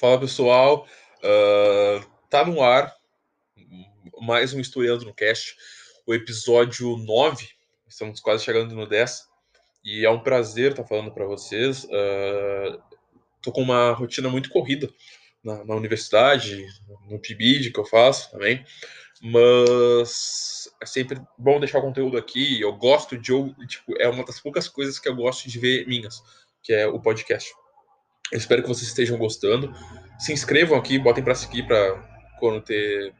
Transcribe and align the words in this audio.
Fala 0.00 0.18
pessoal, 0.18 0.86
uh, 1.18 2.10
tá 2.28 2.44
no 2.44 2.62
ar 2.62 2.92
mais 4.20 4.54
um 4.54 4.58
Historiando 4.58 5.04
no 5.04 5.14
Cast, 5.14 5.54
o 6.06 6.14
episódio 6.14 6.96
9, 6.96 7.48
estamos 7.86 8.18
quase 8.18 8.42
chegando 8.42 8.74
no 8.74 8.88
10, 8.88 9.28
e 9.84 10.04
é 10.04 10.10
um 10.10 10.18
prazer 10.18 10.70
estar 10.70 10.84
falando 10.84 11.12
para 11.12 11.26
vocês. 11.26 11.84
Uh, 11.84 12.82
tô 13.42 13.52
com 13.52 13.60
uma 13.60 13.92
rotina 13.92 14.28
muito 14.28 14.48
corrida 14.48 14.88
na, 15.44 15.62
na 15.62 15.74
universidade, 15.76 16.66
no 17.08 17.20
PIBID 17.20 17.70
que 17.70 17.78
eu 17.78 17.84
faço 17.84 18.30
também, 18.30 18.64
mas 19.20 20.72
é 20.82 20.86
sempre 20.86 21.20
bom 21.38 21.60
deixar 21.60 21.78
o 21.78 21.82
conteúdo 21.82 22.16
aqui. 22.16 22.60
Eu 22.60 22.72
gosto 22.72 23.16
de, 23.16 23.32
tipo, 23.66 23.94
é 24.00 24.08
uma 24.08 24.24
das 24.24 24.40
poucas 24.40 24.68
coisas 24.68 24.98
que 24.98 25.08
eu 25.08 25.14
gosto 25.14 25.48
de 25.48 25.58
ver 25.58 25.86
minhas, 25.86 26.22
que 26.62 26.72
é 26.72 26.86
o 26.86 26.98
podcast. 26.98 27.52
Eu 28.30 28.38
espero 28.38 28.62
que 28.62 28.68
vocês 28.68 28.88
estejam 28.88 29.18
gostando. 29.18 29.74
Se 30.18 30.32
inscrevam 30.32 30.78
aqui, 30.78 30.98
botem 30.98 31.24
para 31.24 31.34
seguir 31.34 31.66
para 31.66 32.12
quando 32.38 32.62
ter 32.62 33.14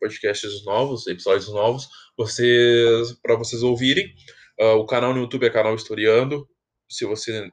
podcasts 0.00 0.64
novos, 0.64 1.06
episódios 1.06 1.48
novos, 1.48 1.88
vocês 2.16 3.12
para 3.22 3.36
vocês 3.36 3.62
ouvirem. 3.62 4.14
Uh, 4.58 4.76
o 4.76 4.86
canal 4.86 5.12
no 5.12 5.20
YouTube 5.20 5.46
é 5.46 5.50
canal 5.50 5.74
Historiando. 5.74 6.48
Se 6.88 7.04
você 7.04 7.48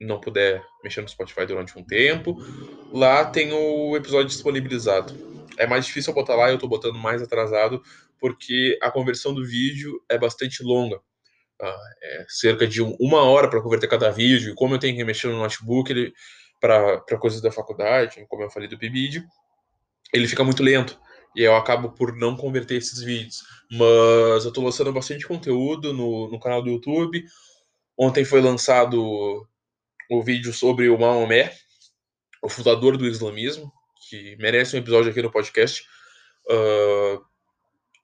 não 0.00 0.20
puder 0.20 0.64
mexer 0.82 1.00
no 1.00 1.08
Spotify 1.08 1.44
durante 1.46 1.78
um 1.78 1.84
tempo, 1.84 2.36
lá 2.92 3.24
tem 3.24 3.52
o 3.52 3.96
episódio 3.96 4.28
disponibilizado. 4.28 5.14
É 5.56 5.66
mais 5.66 5.86
difícil 5.86 6.12
eu 6.12 6.14
botar 6.14 6.36
lá, 6.36 6.48
eu 6.48 6.54
estou 6.54 6.68
botando 6.68 6.96
mais 6.96 7.20
atrasado, 7.20 7.82
porque 8.20 8.78
a 8.80 8.90
conversão 8.90 9.34
do 9.34 9.44
vídeo 9.44 10.00
é 10.08 10.16
bastante 10.16 10.62
longa. 10.62 11.00
Ah, 11.60 11.90
é 12.02 12.24
cerca 12.28 12.66
de 12.66 12.82
um, 12.82 12.96
uma 13.00 13.22
hora 13.22 13.48
para 13.48 13.60
converter 13.60 13.88
cada 13.88 14.10
vídeo, 14.10 14.52
e 14.52 14.54
como 14.54 14.74
eu 14.74 14.78
tenho 14.78 14.96
que 14.96 15.04
mexer 15.04 15.28
no 15.28 15.38
notebook 15.38 16.12
para 16.60 17.00
coisas 17.18 17.40
da 17.40 17.50
faculdade, 17.50 18.24
como 18.28 18.42
eu 18.42 18.50
falei 18.50 18.68
do 18.68 18.78
PIBID, 18.78 19.24
ele 20.12 20.28
fica 20.28 20.44
muito 20.44 20.62
lento. 20.62 20.98
E 21.36 21.42
eu 21.42 21.54
acabo 21.54 21.90
por 21.90 22.16
não 22.16 22.36
converter 22.36 22.76
esses 22.76 23.00
vídeos. 23.00 23.42
Mas 23.70 24.44
eu 24.44 24.48
estou 24.48 24.64
lançando 24.64 24.92
bastante 24.92 25.26
conteúdo 25.26 25.92
no, 25.92 26.28
no 26.30 26.40
canal 26.40 26.62
do 26.62 26.70
YouTube. 26.70 27.22
Ontem 27.96 28.24
foi 28.24 28.40
lançado 28.40 29.46
o 30.10 30.22
vídeo 30.22 30.52
sobre 30.52 30.88
o 30.88 30.98
Maomé, 30.98 31.52
o 32.42 32.48
fundador 32.48 32.96
do 32.96 33.06
islamismo, 33.06 33.70
que 34.08 34.36
merece 34.36 34.74
um 34.74 34.78
episódio 34.78 35.10
aqui 35.10 35.20
no 35.20 35.30
podcast. 35.30 35.84
Uh, 36.50 37.22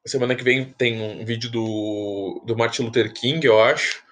Semana 0.07 0.35
que 0.35 0.45
vem 0.45 0.73
tem 0.73 1.01
um 1.01 1.25
vídeo 1.25 1.51
do, 1.51 2.43
do 2.47 2.57
Martin 2.57 2.83
Luther 2.83 3.13
King, 3.13 3.47
eu 3.47 3.61
acho. 3.61 4.03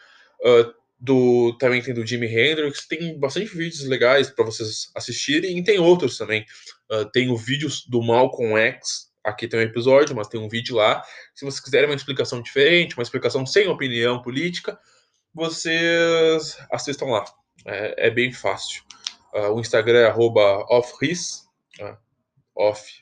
Uh, 0.41 0.73
do, 0.99 1.57
também 1.59 1.83
tem 1.83 1.93
do 1.93 2.07
Jimi 2.07 2.27
Hendrix. 2.27 2.87
Tem 2.87 3.19
bastante 3.19 3.55
vídeos 3.55 3.85
legais 3.87 4.31
para 4.31 4.45
vocês 4.45 4.91
assistirem. 4.95 5.59
E 5.59 5.65
tem 5.65 5.79
outros 5.79 6.17
também. 6.17 6.47
Uh, 6.91 7.05
tem 7.11 7.29
o 7.29 7.37
vídeo 7.37 7.69
do 7.89 8.01
Malcolm 8.01 8.57
X. 8.57 9.11
Aqui 9.23 9.47
tem 9.47 9.61
um 9.61 9.63
episódio, 9.63 10.17
mas 10.17 10.29
tem 10.29 10.41
um 10.41 10.49
vídeo 10.49 10.77
lá. 10.77 11.03
Se 11.35 11.45
vocês 11.45 11.61
quiserem 11.61 11.89
uma 11.89 11.95
explicação 11.95 12.41
diferente, 12.41 12.97
uma 12.97 13.03
explicação 13.03 13.45
sem 13.45 13.69
opinião 13.69 14.23
política, 14.23 14.79
vocês 15.35 16.57
assistam 16.71 17.07
lá. 17.07 17.25
É, 17.67 18.07
é 18.07 18.11
bem 18.11 18.33
fácil. 18.33 18.83
Uh, 19.35 19.53
o 19.53 19.61
Instagram 19.61 19.99
é 19.99 20.15
offris. 20.15 21.43
Uh, 21.81 21.97
off 22.55 23.02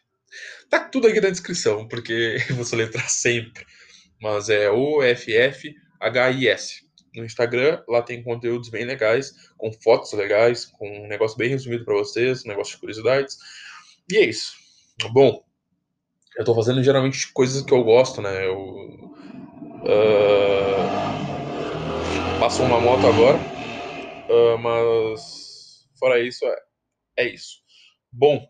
Tá 0.69 0.81
tudo 0.81 1.09
aqui 1.09 1.21
na 1.21 1.31
descrição, 1.31 1.87
porque 1.89 2.37
eu 2.49 2.57
vou 2.57 2.65
soletrar 2.65 3.09
sempre. 3.09 3.65
Mas 4.21 4.49
é 4.49 4.71
O-F-F-H-I-S. 4.71 5.71
No 7.15 7.25
Instagram, 7.25 7.83
lá 7.89 8.03
tem 8.03 8.23
conteúdos 8.23 8.69
bem 8.69 8.85
legais, 8.85 9.35
com 9.59 9.73
fotos 9.73 10.13
legais, 10.13 10.65
com 10.65 10.89
um 10.89 11.09
negócio 11.09 11.37
bem 11.37 11.49
resumido 11.49 11.85
para 11.85 11.97
vocês, 11.97 12.45
um 12.45 12.49
negócio 12.49 12.75
de 12.75 12.81
curiosidades. 12.81 13.37
E 14.09 14.17
é 14.17 14.25
isso. 14.27 14.55
Bom, 15.13 15.45
eu 16.37 16.45
tô 16.45 16.55
fazendo 16.55 16.83
geralmente 16.85 17.33
coisas 17.33 17.63
que 17.63 17.73
eu 17.73 17.83
gosto, 17.83 18.23
né? 18.23 18.47
Eu. 18.47 18.57
Uh, 19.83 21.01
passou 22.39 22.65
uma 22.67 22.81
moto 22.81 23.07
agora, 23.07 23.39
uh, 23.39 24.59
mas 24.59 25.89
fora 25.99 26.21
isso, 26.21 26.45
é, 26.47 26.57
é 27.19 27.29
isso. 27.29 27.59
Bom, 28.13 28.47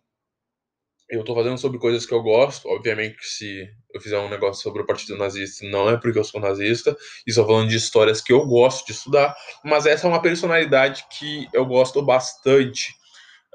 eu 1.10 1.24
tô 1.24 1.34
fazendo 1.34 1.58
sobre 1.58 1.78
coisas 1.78 2.06
que 2.06 2.14
eu 2.14 2.22
gosto. 2.22 2.68
Obviamente 2.68 3.16
que 3.16 3.26
se 3.26 3.68
eu 3.92 4.00
fizer 4.00 4.18
um 4.18 4.28
negócio 4.28 4.62
sobre 4.62 4.82
o 4.82 4.86
Partido 4.86 5.18
Nazista, 5.18 5.66
não 5.66 5.90
é 5.90 5.96
porque 5.96 6.18
eu 6.18 6.24
sou 6.24 6.40
nazista. 6.40 6.96
Estou 7.26 7.44
falando 7.44 7.68
de 7.68 7.76
histórias 7.76 8.20
que 8.20 8.32
eu 8.32 8.46
gosto 8.46 8.86
de 8.86 8.92
estudar. 8.92 9.34
Mas 9.64 9.86
essa 9.86 10.06
é 10.06 10.08
uma 10.10 10.22
personalidade 10.22 11.04
que 11.10 11.48
eu 11.52 11.66
gosto 11.66 12.00
bastante. 12.00 12.94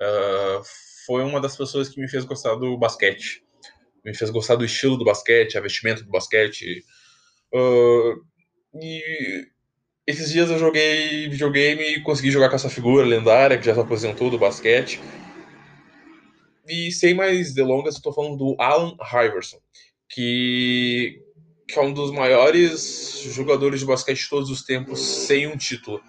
Uh, 0.01 0.61
foi 1.05 1.23
uma 1.23 1.39
das 1.39 1.55
pessoas 1.55 1.87
que 1.87 1.99
me 1.99 2.09
fez 2.09 2.25
gostar 2.25 2.55
do 2.55 2.77
basquete. 2.77 3.41
Me 4.03 4.13
fez 4.13 4.29
gostar 4.29 4.55
do 4.55 4.65
estilo 4.65 4.97
do 4.97 5.05
basquete, 5.05 5.57
a 5.57 5.61
vestimenta 5.61 6.03
do 6.03 6.11
basquete. 6.11 6.83
Uh, 7.53 8.21
e 8.81 9.47
esses 10.05 10.29
dias 10.29 10.49
eu 10.49 10.59
joguei 10.59 11.29
videogame 11.29 11.81
e 11.81 12.01
consegui 12.01 12.31
jogar 12.31 12.49
com 12.49 12.55
essa 12.55 12.69
figura 12.69 13.07
lendária 13.07 13.57
que 13.57 13.65
já 13.65 13.73
se 13.73 13.79
aposentou 13.79 14.29
do 14.29 14.37
basquete. 14.37 14.99
E 16.67 16.91
sem 16.91 17.13
mais 17.13 17.53
delongas, 17.53 17.95
eu 17.95 18.01
tô 18.01 18.11
falando 18.11 18.37
do 18.37 18.55
Alan 18.59 18.95
Iverson, 19.13 19.57
que, 20.09 21.21
que 21.67 21.77
é 21.77 21.81
um 21.81 21.93
dos 21.93 22.11
maiores 22.11 23.21
jogadores 23.33 23.81
de 23.81 23.85
basquete 23.85 24.23
de 24.23 24.29
todos 24.29 24.49
os 24.49 24.63
tempos 24.63 24.99
sem 24.99 25.45
um 25.45 25.55
título. 25.55 26.01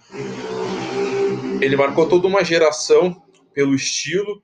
Ele 1.61 1.75
marcou 1.75 2.09
toda 2.09 2.27
uma 2.27 2.43
geração 2.43 3.21
pelo 3.53 3.75
estilo 3.75 4.41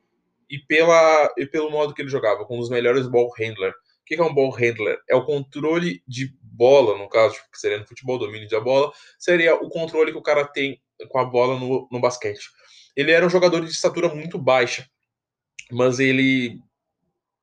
e, 0.50 0.60
pela, 0.60 1.34
e 1.36 1.48
pelo 1.48 1.72
modo 1.72 1.94
que 1.96 2.02
ele 2.02 2.10
jogava, 2.10 2.46
com 2.46 2.58
um 2.58 2.60
dos 2.60 2.70
melhores 2.70 3.08
ball 3.08 3.32
handler. 3.38 3.72
O 3.72 4.06
que 4.06 4.16
é 4.16 4.24
um 4.24 4.34
ball 4.34 4.52
handler? 4.52 5.00
É 5.10 5.16
o 5.16 5.26
controle 5.26 6.04
de 6.08 6.32
bola, 6.42 6.96
no 6.98 7.10
caso, 7.10 7.36
que 7.52 7.58
seria 7.58 7.80
no 7.80 7.88
futebol, 7.88 8.20
domínio 8.20 8.48
da 8.48 8.60
bola, 8.60 8.92
seria 9.18 9.56
o 9.56 9.70
controle 9.70 10.12
que 10.12 10.18
o 10.18 10.22
cara 10.22 10.46
tem 10.46 10.80
com 11.10 11.18
a 11.18 11.26
bola 11.26 11.60
no, 11.60 11.88
no 11.92 12.00
basquete. 12.00 12.52
Ele 12.96 13.12
era 13.12 13.26
um 13.26 13.30
jogador 13.30 13.62
de 13.62 13.72
estatura 13.72 14.14
muito 14.14 14.38
baixa, 14.38 14.88
mas 15.72 16.00
ele 16.00 16.60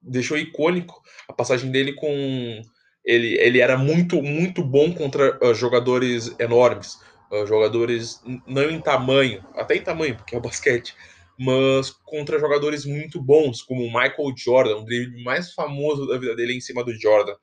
deixou 0.02 0.38
icônico 0.38 1.02
a 1.28 1.32
passagem 1.32 1.70
dele 1.70 1.92
com 1.94 2.62
ele, 3.04 3.38
ele 3.38 3.60
era 3.60 3.76
muito 3.76 4.22
muito 4.22 4.62
bom 4.62 4.92
contra 4.92 5.38
uh, 5.44 5.54
jogadores 5.54 6.34
enormes, 6.38 6.98
uh, 7.30 7.46
jogadores 7.46 8.22
não 8.46 8.70
em 8.70 8.80
tamanho, 8.80 9.44
até 9.54 9.76
em 9.76 9.82
tamanho 9.82 10.16
porque 10.16 10.36
é 10.36 10.40
basquete, 10.40 10.94
mas 11.38 11.90
contra 12.04 12.38
jogadores 12.38 12.84
muito 12.84 13.20
bons 13.20 13.62
como 13.62 13.86
Michael 13.86 14.34
Jordan, 14.36 14.76
o 14.76 14.84
drible 14.84 15.22
mais 15.24 15.52
famoso 15.52 16.06
da 16.06 16.18
vida 16.18 16.36
dele 16.36 16.54
é 16.54 16.56
em 16.56 16.60
cima 16.60 16.84
do 16.84 16.92
Jordan. 16.92 17.34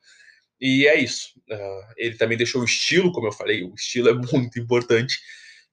E 0.60 0.88
é 0.88 0.98
isso. 0.98 1.38
Uh, 1.50 1.92
ele 1.96 2.16
também 2.16 2.36
deixou 2.36 2.62
o 2.62 2.64
estilo, 2.64 3.12
como 3.12 3.28
eu 3.28 3.32
falei, 3.32 3.62
o 3.62 3.74
estilo 3.74 4.08
é 4.08 4.14
muito 4.32 4.58
importante, 4.58 5.18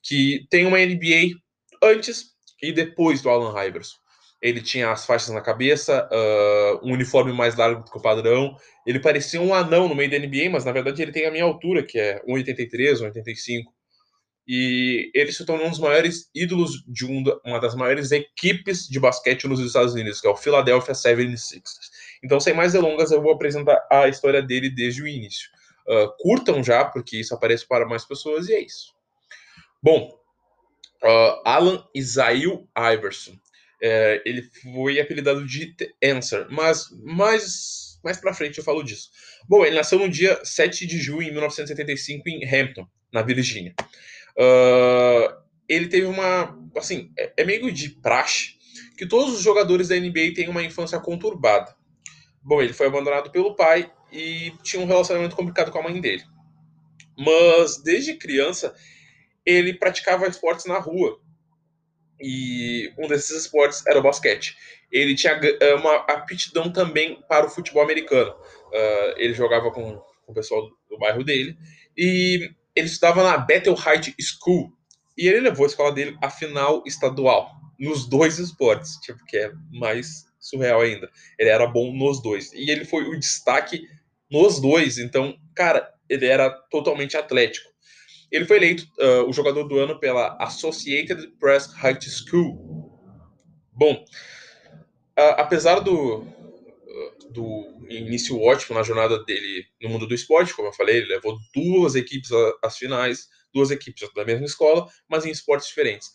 que 0.03 0.45
tem 0.49 0.65
uma 0.65 0.77
NBA 0.77 1.39
antes 1.83 2.35
e 2.61 2.71
depois 2.71 3.21
do 3.21 3.29
Allen 3.29 3.67
Iverson 3.67 3.97
ele 4.45 4.61
tinha 4.61 4.91
as 4.91 5.07
faixas 5.07 5.33
na 5.33 5.41
cabeça, 5.41 6.07
uh, 6.11 6.87
um 6.87 6.93
uniforme 6.93 7.33
mais 7.33 7.55
largo 7.55 7.83
do 7.83 7.89
que 7.89 7.97
o 7.97 8.01
padrão. 8.01 8.55
Ele 8.85 8.99
parecia 8.99 9.41
um 9.41 9.55
anão 9.55 9.87
no 9.87 9.95
meio 9.95 10.11
da 10.11 10.19
NBA, 10.19 10.51
mas 10.51 10.63
na 10.63 10.71
verdade 10.71 11.01
ele 11.01 11.11
tem 11.11 11.25
a 11.25 11.31
minha 11.31 11.43
altura, 11.43 11.81
que 11.81 11.97
é 11.97 12.23
1,83, 12.27 13.01
1,85. 13.11 13.63
E 14.47 15.09
ele 15.15 15.31
se 15.31 15.43
tornou 15.47 15.65
um 15.65 15.71
dos 15.71 15.79
maiores 15.79 16.29
ídolos 16.35 16.83
de 16.87 17.07
um, 17.07 17.23
uma 17.43 17.59
das 17.59 17.73
maiores 17.73 18.11
equipes 18.11 18.87
de 18.87 18.99
basquete 18.99 19.47
nos 19.47 19.59
Estados 19.59 19.95
Unidos, 19.95 20.21
que 20.21 20.27
é 20.27 20.29
o 20.29 20.35
Philadelphia 20.35 20.93
76ers. 20.93 21.63
Então, 22.23 22.39
sem 22.39 22.53
mais 22.53 22.73
delongas, 22.73 23.09
eu 23.09 23.23
vou 23.23 23.33
apresentar 23.33 23.83
a 23.91 24.07
história 24.07 24.43
dele 24.43 24.69
desde 24.69 25.01
o 25.01 25.07
início. 25.07 25.49
Uh, 25.87 26.13
curtam 26.19 26.63
já, 26.63 26.85
porque 26.85 27.17
isso 27.17 27.33
aparece 27.33 27.67
para 27.67 27.87
mais 27.87 28.05
pessoas, 28.05 28.47
e 28.47 28.53
é 28.53 28.61
isso. 28.61 28.93
Bom, 29.81 30.15
uh, 31.03 31.41
Alan 31.43 31.83
Isail 31.95 32.69
Iverson 32.77 33.39
é, 33.87 34.19
ele 34.25 34.41
foi 34.41 34.99
apelidado 34.99 35.45
de 35.45 35.75
The 35.75 35.91
Answer, 36.03 36.47
mas 36.49 36.89
mais, 37.03 37.99
mais 38.03 38.17
pra 38.17 38.33
frente 38.33 38.57
eu 38.57 38.63
falo 38.63 38.81
disso. 38.81 39.11
Bom, 39.47 39.63
ele 39.63 39.75
nasceu 39.75 39.99
no 39.99 40.09
dia 40.09 40.43
7 40.43 40.87
de 40.87 40.97
junho 40.97 41.25
de 41.25 41.31
1975 41.31 42.27
em 42.27 42.43
Hampton, 42.43 42.87
na 43.13 43.21
Virgínia. 43.21 43.75
Uh, 44.35 45.31
ele 45.69 45.87
teve 45.87 46.07
uma. 46.07 46.57
Assim, 46.75 47.11
é, 47.15 47.33
é 47.37 47.45
meio 47.45 47.71
de 47.71 47.89
praxe 47.89 48.55
que 48.97 49.05
todos 49.05 49.35
os 49.35 49.43
jogadores 49.43 49.89
da 49.89 49.95
NBA 49.95 50.33
têm 50.33 50.49
uma 50.49 50.63
infância 50.63 50.99
conturbada. 50.99 51.75
Bom, 52.41 52.63
ele 52.63 52.73
foi 52.73 52.87
abandonado 52.87 53.29
pelo 53.29 53.55
pai 53.55 53.91
e 54.11 54.51
tinha 54.63 54.81
um 54.81 54.87
relacionamento 54.87 55.35
complicado 55.35 55.71
com 55.71 55.77
a 55.77 55.83
mãe 55.83 56.01
dele. 56.01 56.23
Mas 57.15 57.83
desde 57.83 58.15
criança 58.15 58.73
ele 59.45 59.75
praticava 59.75 60.27
esportes 60.27 60.65
na 60.65 60.79
rua 60.79 61.21
e 62.19 62.91
um 62.97 63.07
desses 63.07 63.41
esportes 63.41 63.85
era 63.85 63.99
o 63.99 64.03
basquete. 64.03 64.55
Ele 64.91 65.15
tinha 65.15 65.33
eh, 65.33 65.73
uma 65.75 65.95
aptidão 66.07 66.71
também 66.71 67.21
para 67.27 67.45
o 67.45 67.49
futebol 67.49 67.83
americano. 67.83 68.31
Uh, 68.31 69.13
ele 69.17 69.33
jogava 69.33 69.71
com, 69.71 70.01
o 70.27 70.33
pessoal 70.33 70.69
do 70.89 70.97
bairro 70.97 71.23
dele 71.23 71.57
e 71.97 72.51
ele 72.75 72.87
estudava 72.87 73.23
na 73.23 73.37
Bethel 73.37 73.73
High 73.73 74.01
School 74.19 74.71
e 75.17 75.27
ele 75.27 75.41
levou 75.41 75.65
a 75.65 75.67
escola 75.67 75.91
dele 75.93 76.17
à 76.21 76.29
final 76.29 76.83
estadual. 76.85 77.51
nos 77.77 78.07
dois 78.07 78.39
esportes, 78.39 78.95
tipo, 79.01 79.23
que 79.25 79.37
é 79.37 79.51
mais 79.71 80.25
surreal 80.39 80.81
ainda. 80.81 81.09
Ele 81.37 81.49
era 81.49 81.67
bom 81.67 81.93
nos 81.93 82.21
dois. 82.21 82.53
E 82.53 82.69
ele 82.71 82.85
foi 82.85 83.03
o 83.03 83.19
destaque 83.19 83.85
nos 84.31 84.61
dois. 84.61 84.97
Então, 84.97 85.37
cara, 85.53 85.93
ele 86.09 86.25
era 86.25 86.49
totalmente 86.49 87.17
atlético. 87.17 87.69
Ele 88.35 88.43
foi 88.43 88.57
eleito 88.57 88.85
uh, 88.99 89.29
o 89.29 89.31
jogador 89.31 89.63
do 89.63 89.79
ano 89.79 89.97
pela 89.97 90.35
Associated 90.43 91.25
Press 91.39 91.67
High 91.67 91.97
School. 92.01 92.91
Bom, 93.71 93.93
uh, 95.17 95.35
apesar 95.37 95.79
do, 95.79 96.27
do 97.31 97.87
início 97.89 98.37
ótimo 98.41 98.75
na 98.75 98.83
jornada 98.83 99.23
dele 99.23 99.65
no 99.81 99.87
mundo 99.87 100.05
do 100.05 100.13
esporte, 100.13 100.53
como 100.53 100.67
eu 100.67 100.73
falei, 100.73 100.97
ele 100.97 101.13
levou 101.13 101.37
duas 101.53 101.95
equipes 101.95 102.29
às 102.61 102.77
finais, 102.77 103.29
duas 103.53 103.71
equipes 103.71 104.05
da 104.13 104.25
mesma 104.25 104.45
escola, 104.45 104.85
mas 105.07 105.25
em 105.25 105.31
esportes 105.31 105.69
diferentes. 105.69 106.11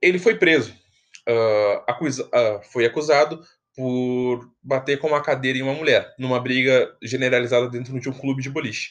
Ele 0.00 0.20
foi 0.20 0.36
preso, 0.36 0.70
uh, 1.28 1.82
acusa, 1.88 2.24
uh, 2.26 2.62
foi 2.70 2.86
acusado 2.86 3.44
por 3.74 4.48
bater 4.62 5.00
com 5.00 5.08
uma 5.08 5.20
cadeira 5.20 5.58
em 5.58 5.62
uma 5.62 5.74
mulher, 5.74 6.14
numa 6.20 6.38
briga 6.38 6.96
generalizada 7.02 7.68
dentro 7.68 7.98
de 7.98 8.08
um 8.08 8.12
clube 8.12 8.40
de 8.40 8.48
boliche. 8.48 8.90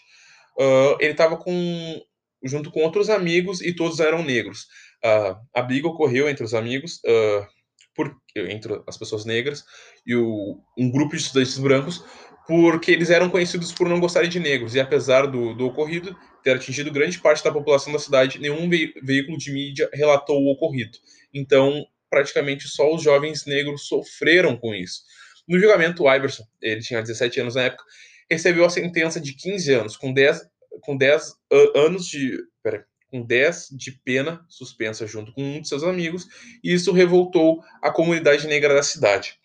Uh, 0.58 0.98
ele 1.00 1.12
estava 1.12 1.38
com 1.38 2.02
junto 2.44 2.72
com 2.72 2.82
outros 2.82 3.10
amigos 3.10 3.62
e 3.62 3.74
todos 3.74 4.00
eram 4.00 4.22
negros. 4.22 4.68
a 5.54 5.62
briga 5.62 5.88
ocorreu 5.88 6.28
entre 6.28 6.44
os 6.44 6.54
amigos, 6.54 7.00
por, 7.96 8.14
entre 8.36 8.82
as 8.86 8.98
pessoas 8.98 9.24
negras 9.24 9.64
e 10.06 10.14
o, 10.14 10.60
um 10.78 10.92
grupo 10.92 11.16
de 11.16 11.22
estudantes 11.22 11.58
brancos, 11.58 12.04
porque 12.46 12.92
eles 12.92 13.10
eram 13.10 13.30
conhecidos 13.30 13.72
por 13.72 13.88
não 13.88 14.00
gostarem 14.00 14.30
de 14.30 14.40
negros. 14.40 14.76
E 14.76 14.80
apesar 14.80 15.26
do, 15.26 15.54
do 15.54 15.68
ocorrido 15.68 16.16
ter 16.44 16.58
atingido 16.58 16.92
grande 16.92 17.20
parte 17.20 17.44
da 17.44 17.52
população 17.52 17.94
da 17.94 18.00
cidade, 18.00 18.40
nenhum 18.40 18.70
veículo 18.70 19.38
de 19.38 19.52
mídia 19.52 19.90
relatou 19.94 20.42
o 20.42 20.52
ocorrido. 20.52 20.98
Então, 21.34 21.86
praticamente 22.10 22.68
só 22.68 22.94
os 22.94 23.02
jovens 23.02 23.46
negros 23.46 23.88
sofreram 23.88 24.58
com 24.58 24.76
isso. 24.76 25.02
No 25.48 25.60
julgamento, 25.60 26.04
o 26.04 26.14
Iverson, 26.14 26.44
ele 26.62 26.82
tinha 26.82 27.02
17 27.02 27.40
anos 27.40 27.56
na 27.56 27.64
época, 27.64 27.84
recebeu 28.30 28.66
a 28.66 28.70
sentença 28.70 29.20
de 29.20 29.34
15 29.34 29.74
anos, 29.74 29.98
com 29.98 30.14
10, 30.14 30.42
com 30.82 30.98
10 30.98 31.34
anos 31.76 32.08
de. 32.08 32.38
Pera, 32.62 32.86
com 33.14 33.22
10 33.22 33.70
de 33.72 33.92
pena 33.92 34.44
suspensa 34.50 35.06
junto 35.06 35.32
com 35.34 35.44
um 35.44 35.62
de 35.62 35.68
seus 35.68 35.84
amigos, 35.84 36.28
e 36.64 36.74
isso 36.74 36.92
revoltou 36.92 37.62
a 37.82 37.92
comunidade 37.92 38.48
negra 38.48 38.74
da 38.74 38.82
cidade, 38.82 39.38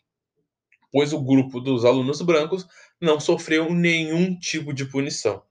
pois 0.91 1.13
o 1.13 1.21
grupo 1.21 1.61
dos 1.61 1.85
alunos 1.85 2.23
brancos 2.23 2.67
não 2.99 3.21
sofreu 3.21 3.73
nenhum 3.75 4.39
tipo 4.39 4.73
de 4.73 4.87
punição. 4.87 5.43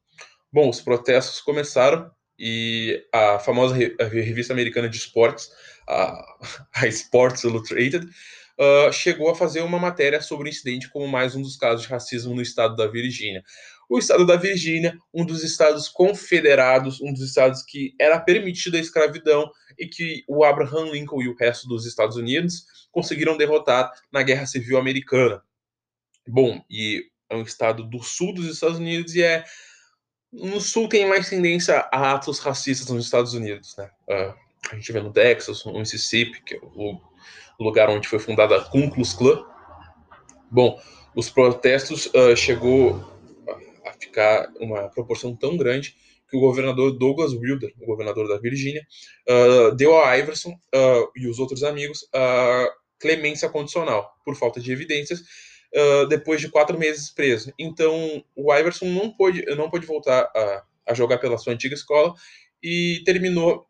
Bom, 0.52 0.68
os 0.68 0.82
protestos 0.82 1.40
começaram 1.42 2.10
e 2.40 3.04
a 3.14 3.38
famosa 3.38 3.76
revista 3.76 4.54
americana 4.54 4.90
de 4.90 4.98
esportes, 4.98 5.52
a, 5.88 6.38
a 6.74 6.88
Sports 6.88 7.44
Illustrated, 7.44 8.08
uh, 8.60 8.92
chegou 8.92 9.30
a 9.30 9.36
fazer 9.36 9.62
uma 9.62 9.80
matéria 9.80 10.22
sobre 10.22 10.48
o 10.48 10.50
incidente 10.50 10.90
como 10.90 11.08
mais 11.08 11.36
um 11.36 11.42
dos 11.42 11.56
casos 11.56 11.84
de 11.84 11.88
racismo 11.88 12.36
no 12.36 12.42
estado 12.42 12.76
da 12.76 12.88
Virgínia. 12.88 13.44
O 13.90 13.98
estado 13.98 14.26
da 14.26 14.36
Virgínia, 14.36 14.98
um 15.14 15.26
dos 15.26 15.44
estados 15.44 15.88
confederados, 15.88 17.00
um 17.02 17.14
dos 17.14 17.22
estados 17.22 17.64
que 17.64 17.96
era 18.00 18.20
permitida 18.20 18.78
a 18.78 18.82
escravidão 18.82 19.50
e 19.78 19.88
que 19.88 20.24
o 20.28 20.44
Abraham 20.44 20.92
Lincoln 20.92 21.22
e 21.22 21.30
o 21.30 21.36
resto 21.36 21.68
dos 21.68 21.86
Estados 21.86 22.18
Unidos 22.18 22.66
conseguiram 22.92 23.38
derrotar 23.38 23.92
na 24.12 24.24
Guerra 24.24 24.46
Civil 24.46 24.78
Americana. 24.78 25.42
Bom, 26.28 26.62
e 26.70 27.06
é 27.30 27.36
um 27.36 27.44
estado 27.44 27.84
do 27.84 28.04
sul 28.04 28.34
dos 28.34 28.48
Estados 28.48 28.78
Unidos 28.78 29.16
e 29.16 29.24
é 29.24 29.46
no 30.32 30.60
sul 30.60 30.90
tem 30.90 31.08
mais 31.08 31.30
tendência 31.30 31.88
a 31.92 32.12
atos 32.12 32.40
racistas 32.40 32.90
nos 32.90 33.06
Estados 33.06 33.34
Unidos, 33.34 33.76
né? 33.78 33.90
Uh, 34.10 34.34
a 34.70 34.76
gente 34.76 34.92
vê 34.92 35.00
no 35.00 35.14
Texas, 35.14 35.64
no 35.64 35.80
Mississippi, 35.80 36.42
que 36.42 36.56
é 36.56 36.60
o 36.62 37.00
lugar 37.60 37.90
onde 37.90 38.08
foi 38.08 38.20
fundada 38.20 38.58
a 38.58 38.64
Ku 38.64 38.90
Klux 38.90 39.14
Klan. 39.14 39.44
Bom, 40.50 40.80
os 41.16 41.30
protestos 41.30 42.08
uh, 42.08 42.36
chegou 42.36 43.04
a 43.86 43.94
ficar 43.94 44.48
uma 44.60 44.90
proporção 44.90 45.36
tão 45.36 45.58
grande 45.58 45.96
que 46.30 46.38
o 46.38 46.40
governador 46.40 46.92
Douglas 46.98 47.34
Wilder, 47.34 47.74
o 47.82 47.86
governador 47.86 48.28
da 48.28 48.38
Virgínia, 48.38 48.86
uh, 49.30 49.76
deu 49.76 49.98
a 49.98 50.18
Iverson 50.18 50.52
uh, 50.52 51.12
e 51.16 51.28
os 51.28 51.40
outros 51.40 51.64
amigos 51.64 52.04
uh, 52.04 52.70
clemência 53.00 53.50
condicional 53.50 54.12
por 54.26 54.36
falta 54.36 54.60
de 54.60 54.72
evidências 54.72 55.22
depois 56.10 56.42
de 56.42 56.50
quatro 56.50 56.80
meses 56.80 57.12
preso. 57.12 57.54
Então, 57.60 58.24
o 58.36 58.52
Iverson 58.52 58.86
não 58.86 59.12
pôde, 59.12 59.46
não 59.56 59.70
pôde 59.70 59.86
voltar 59.86 60.22
a, 60.36 60.64
a 60.88 60.94
jogar 60.94 61.20
pela 61.20 61.38
sua 61.38 61.54
antiga 61.54 61.76
escola 61.76 62.16
e 62.64 63.04
terminou 63.06 63.68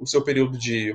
o 0.00 0.06
seu 0.06 0.24
período 0.24 0.58
de 0.58 0.92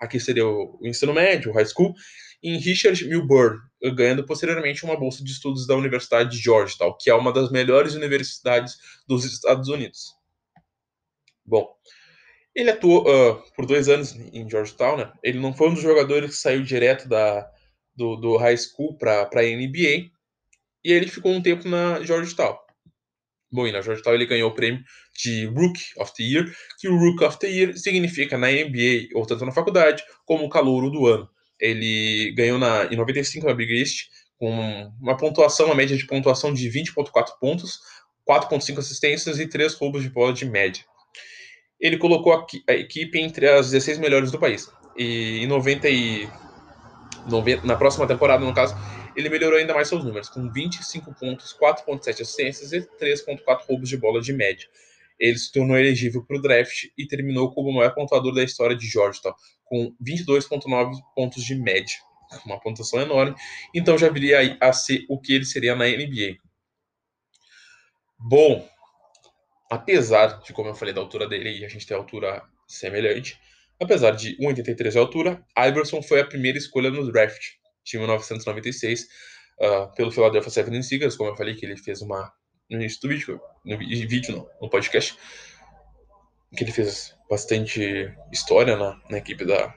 aqui 0.00 0.18
seria 0.18 0.46
o, 0.46 0.78
ensino 0.82 1.12
médio, 1.12 1.50
o 1.50 1.54
high 1.54 1.66
school, 1.66 1.94
em 2.42 2.56
Richard 2.56 3.04
Milburn, 3.04 3.58
ganhando 3.94 4.24
posteriormente 4.24 4.84
uma 4.84 4.98
bolsa 4.98 5.22
de 5.22 5.30
estudos 5.30 5.66
da 5.66 5.76
Universidade 5.76 6.30
de 6.30 6.42
Georgetown, 6.42 6.96
que 6.98 7.10
é 7.10 7.14
uma 7.14 7.32
das 7.32 7.50
melhores 7.50 7.94
universidades 7.94 8.76
dos 9.06 9.24
Estados 9.24 9.68
Unidos. 9.68 10.14
Bom, 11.44 11.68
ele 12.54 12.70
atuou 12.70 13.02
uh, 13.02 13.42
por 13.54 13.66
dois 13.66 13.88
anos 13.88 14.14
em 14.14 14.48
Georgetown, 14.48 14.96
né? 14.96 15.12
Ele 15.22 15.38
não 15.38 15.52
foi 15.52 15.68
um 15.68 15.74
dos 15.74 15.82
jogadores 15.82 16.30
que 16.30 16.36
saiu 16.36 16.62
direto 16.62 17.08
da, 17.08 17.46
do, 17.94 18.16
do 18.16 18.36
high 18.36 18.56
school 18.56 18.96
para 18.96 19.22
a 19.22 19.42
NBA, 19.42 20.10
e 20.82 20.92
ele 20.92 21.08
ficou 21.08 21.32
um 21.32 21.42
tempo 21.42 21.68
na 21.68 22.02
Georgetown. 22.02 22.56
Bom, 23.52 23.70
na 23.70 23.80
Georgetown 23.80 24.14
ele 24.14 24.26
ganhou 24.26 24.50
o 24.50 24.54
prêmio 24.54 24.82
de 25.16 25.46
Rookie 25.46 25.84
of 25.98 26.12
the 26.16 26.22
Year, 26.22 26.54
que 26.78 26.88
o 26.88 26.96
Rookie 26.96 27.24
of 27.24 27.38
the 27.38 27.48
Year 27.48 27.76
significa 27.76 28.38
na 28.38 28.48
NBA, 28.48 29.08
ou 29.14 29.26
tanto 29.26 29.44
na 29.44 29.52
faculdade, 29.52 30.02
como 30.24 30.44
o 30.44 30.48
calouro 30.48 30.90
do 30.90 31.06
ano. 31.06 31.28
Ele 31.58 32.32
ganhou 32.36 32.58
na, 32.58 32.86
em 32.86 32.96
95 32.96 33.46
na 33.46 33.54
Big 33.54 33.72
East, 33.76 34.08
com 34.38 34.92
uma 35.00 35.16
pontuação, 35.16 35.66
uma 35.66 35.74
média 35.74 35.96
de 35.96 36.06
pontuação 36.06 36.54
de 36.54 36.68
20,4 36.70 37.38
pontos, 37.40 37.80
4,5 38.26 38.78
assistências 38.78 39.38
e 39.38 39.46
3 39.46 39.74
roubos 39.74 40.02
de 40.02 40.08
bola 40.08 40.32
de 40.32 40.44
média. 40.44 40.84
Ele 41.80 41.98
colocou 41.98 42.32
a, 42.32 42.46
a 42.68 42.74
equipe 42.74 43.18
entre 43.18 43.48
as 43.48 43.70
16 43.70 43.98
melhores 43.98 44.30
do 44.30 44.38
país. 44.38 44.70
E 44.96 45.40
em 45.42 45.46
90 45.46 45.88
e, 45.88 46.28
90, 47.28 47.66
na 47.66 47.76
próxima 47.76 48.06
temporada, 48.06 48.44
no 48.44 48.54
caso, 48.54 48.74
ele 49.20 49.28
melhorou 49.28 49.58
ainda 49.58 49.74
mais 49.74 49.88
seus 49.88 50.04
números, 50.04 50.28
com 50.28 50.50
25 50.50 51.14
pontos, 51.14 51.56
4,7 51.56 52.22
assistências 52.22 52.72
e 52.72 52.80
3,4 52.80 53.66
roubos 53.68 53.88
de 53.88 53.96
bola 53.96 54.20
de 54.20 54.32
média. 54.32 54.66
Ele 55.18 55.38
se 55.38 55.52
tornou 55.52 55.76
elegível 55.76 56.24
para 56.24 56.38
o 56.38 56.42
draft 56.42 56.86
e 56.96 57.06
terminou 57.06 57.52
como 57.52 57.68
o 57.68 57.74
maior 57.74 57.94
pontuador 57.94 58.34
da 58.34 58.42
história 58.42 58.74
de 58.74 58.86
Georgetown, 58.86 59.34
com 59.64 59.94
22,9 60.02 60.92
pontos 61.14 61.44
de 61.44 61.54
média. 61.54 61.96
Uma 62.46 62.58
pontuação 62.58 63.00
enorme. 63.00 63.36
Então 63.74 63.98
já 63.98 64.08
viria 64.08 64.56
a 64.60 64.72
ser 64.72 65.04
o 65.08 65.20
que 65.20 65.34
ele 65.34 65.44
seria 65.44 65.76
na 65.76 65.84
NBA. 65.84 66.38
Bom, 68.18 68.66
apesar 69.70 70.40
de, 70.42 70.52
como 70.52 70.68
eu 70.68 70.74
falei, 70.74 70.94
da 70.94 71.00
altura 71.00 71.28
dele, 71.28 71.58
e 71.58 71.64
a 71.64 71.68
gente 71.68 71.86
tem 71.86 71.96
altura 71.96 72.42
semelhante, 72.66 73.38
apesar 73.78 74.12
de 74.12 74.36
1,83 74.38 74.90
de 74.90 74.98
altura, 74.98 75.44
Iverson 75.58 76.02
foi 76.02 76.20
a 76.20 76.26
primeira 76.26 76.56
escolha 76.56 76.90
no 76.90 77.10
draft 77.10 77.59
de 77.84 77.98
1996 77.98 79.02
uh, 79.60 79.94
pelo 79.94 80.10
Philadelphia 80.10 80.64
76ers, 80.64 81.16
como 81.16 81.30
eu 81.30 81.36
falei 81.36 81.54
que 81.54 81.64
ele 81.64 81.76
fez 81.76 82.02
uma 82.02 82.32
no 82.68 82.76
início 82.76 83.00
do 83.00 83.08
vídeo, 83.08 83.40
no 83.64 83.76
vídeo 83.76 84.36
não, 84.36 84.48
no 84.62 84.70
podcast, 84.70 85.16
que 86.56 86.62
ele 86.62 86.72
fez 86.72 87.14
bastante 87.28 88.12
história 88.32 88.76
na, 88.76 89.00
na 89.10 89.18
equipe 89.18 89.44
da, 89.44 89.74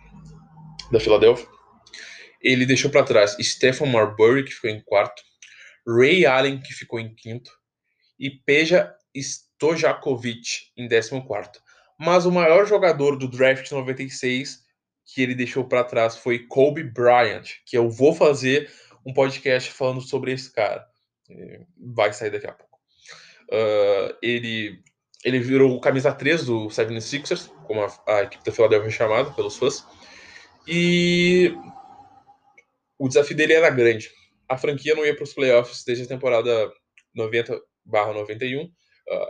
da 0.91 0.99
Philadelphia. 0.99 1.47
Ele 2.41 2.65
deixou 2.65 2.91
para 2.91 3.03
trás 3.03 3.35
Stephen 3.41 3.91
Marbury, 3.91 4.43
que 4.43 4.51
ficou 4.51 4.69
em 4.69 4.81
quarto, 4.81 5.23
Ray 5.87 6.25
Allen, 6.25 6.59
que 6.59 6.73
ficou 6.73 6.99
em 6.99 7.13
quinto, 7.15 7.51
e 8.19 8.29
Peja 8.29 8.93
Stojakovic 9.15 10.71
em 10.77 10.87
décimo 10.87 11.25
quarto. 11.25 11.59
Mas 11.99 12.25
o 12.25 12.31
maior 12.31 12.65
jogador 12.65 13.17
do 13.17 13.27
draft 13.27 13.71
96 13.71 14.62
que 15.05 15.21
ele 15.21 15.35
deixou 15.35 15.65
para 15.65 15.83
trás 15.83 16.17
foi 16.17 16.39
Kobe 16.39 16.83
Bryant, 16.83 17.45
que 17.65 17.77
eu 17.77 17.89
vou 17.89 18.13
fazer 18.13 18.71
um 19.05 19.13
podcast 19.13 19.71
falando 19.71 20.01
sobre 20.01 20.31
esse 20.31 20.51
cara. 20.51 20.85
Vai 21.77 22.13
sair 22.13 22.31
daqui 22.31 22.47
a 22.47 22.53
pouco. 22.53 22.79
Uh, 23.49 24.15
ele, 24.21 24.79
ele 25.23 25.39
virou 25.39 25.79
camisa 25.79 26.11
3 26.13 26.45
do 26.45 26.67
76ers, 26.67 27.49
como 27.65 27.81
a, 27.81 28.03
a 28.07 28.23
equipe 28.23 28.43
da 28.43 28.51
Philadelphia 28.51 28.87
é 28.87 28.91
chamada 28.91 29.31
pelos 29.31 29.57
fãs. 29.57 29.85
E 30.67 31.53
o 32.97 33.07
desafio 33.07 33.35
dele 33.35 33.53
era 33.53 33.69
grande. 33.69 34.09
A 34.47 34.57
franquia 34.57 34.95
não 34.95 35.05
ia 35.05 35.15
para 35.15 35.23
os 35.23 35.33
playoffs 35.33 35.83
desde 35.85 36.05
a 36.05 36.07
temporada 36.07 36.71
90/91. 37.15 38.65
Uh, 38.65 38.69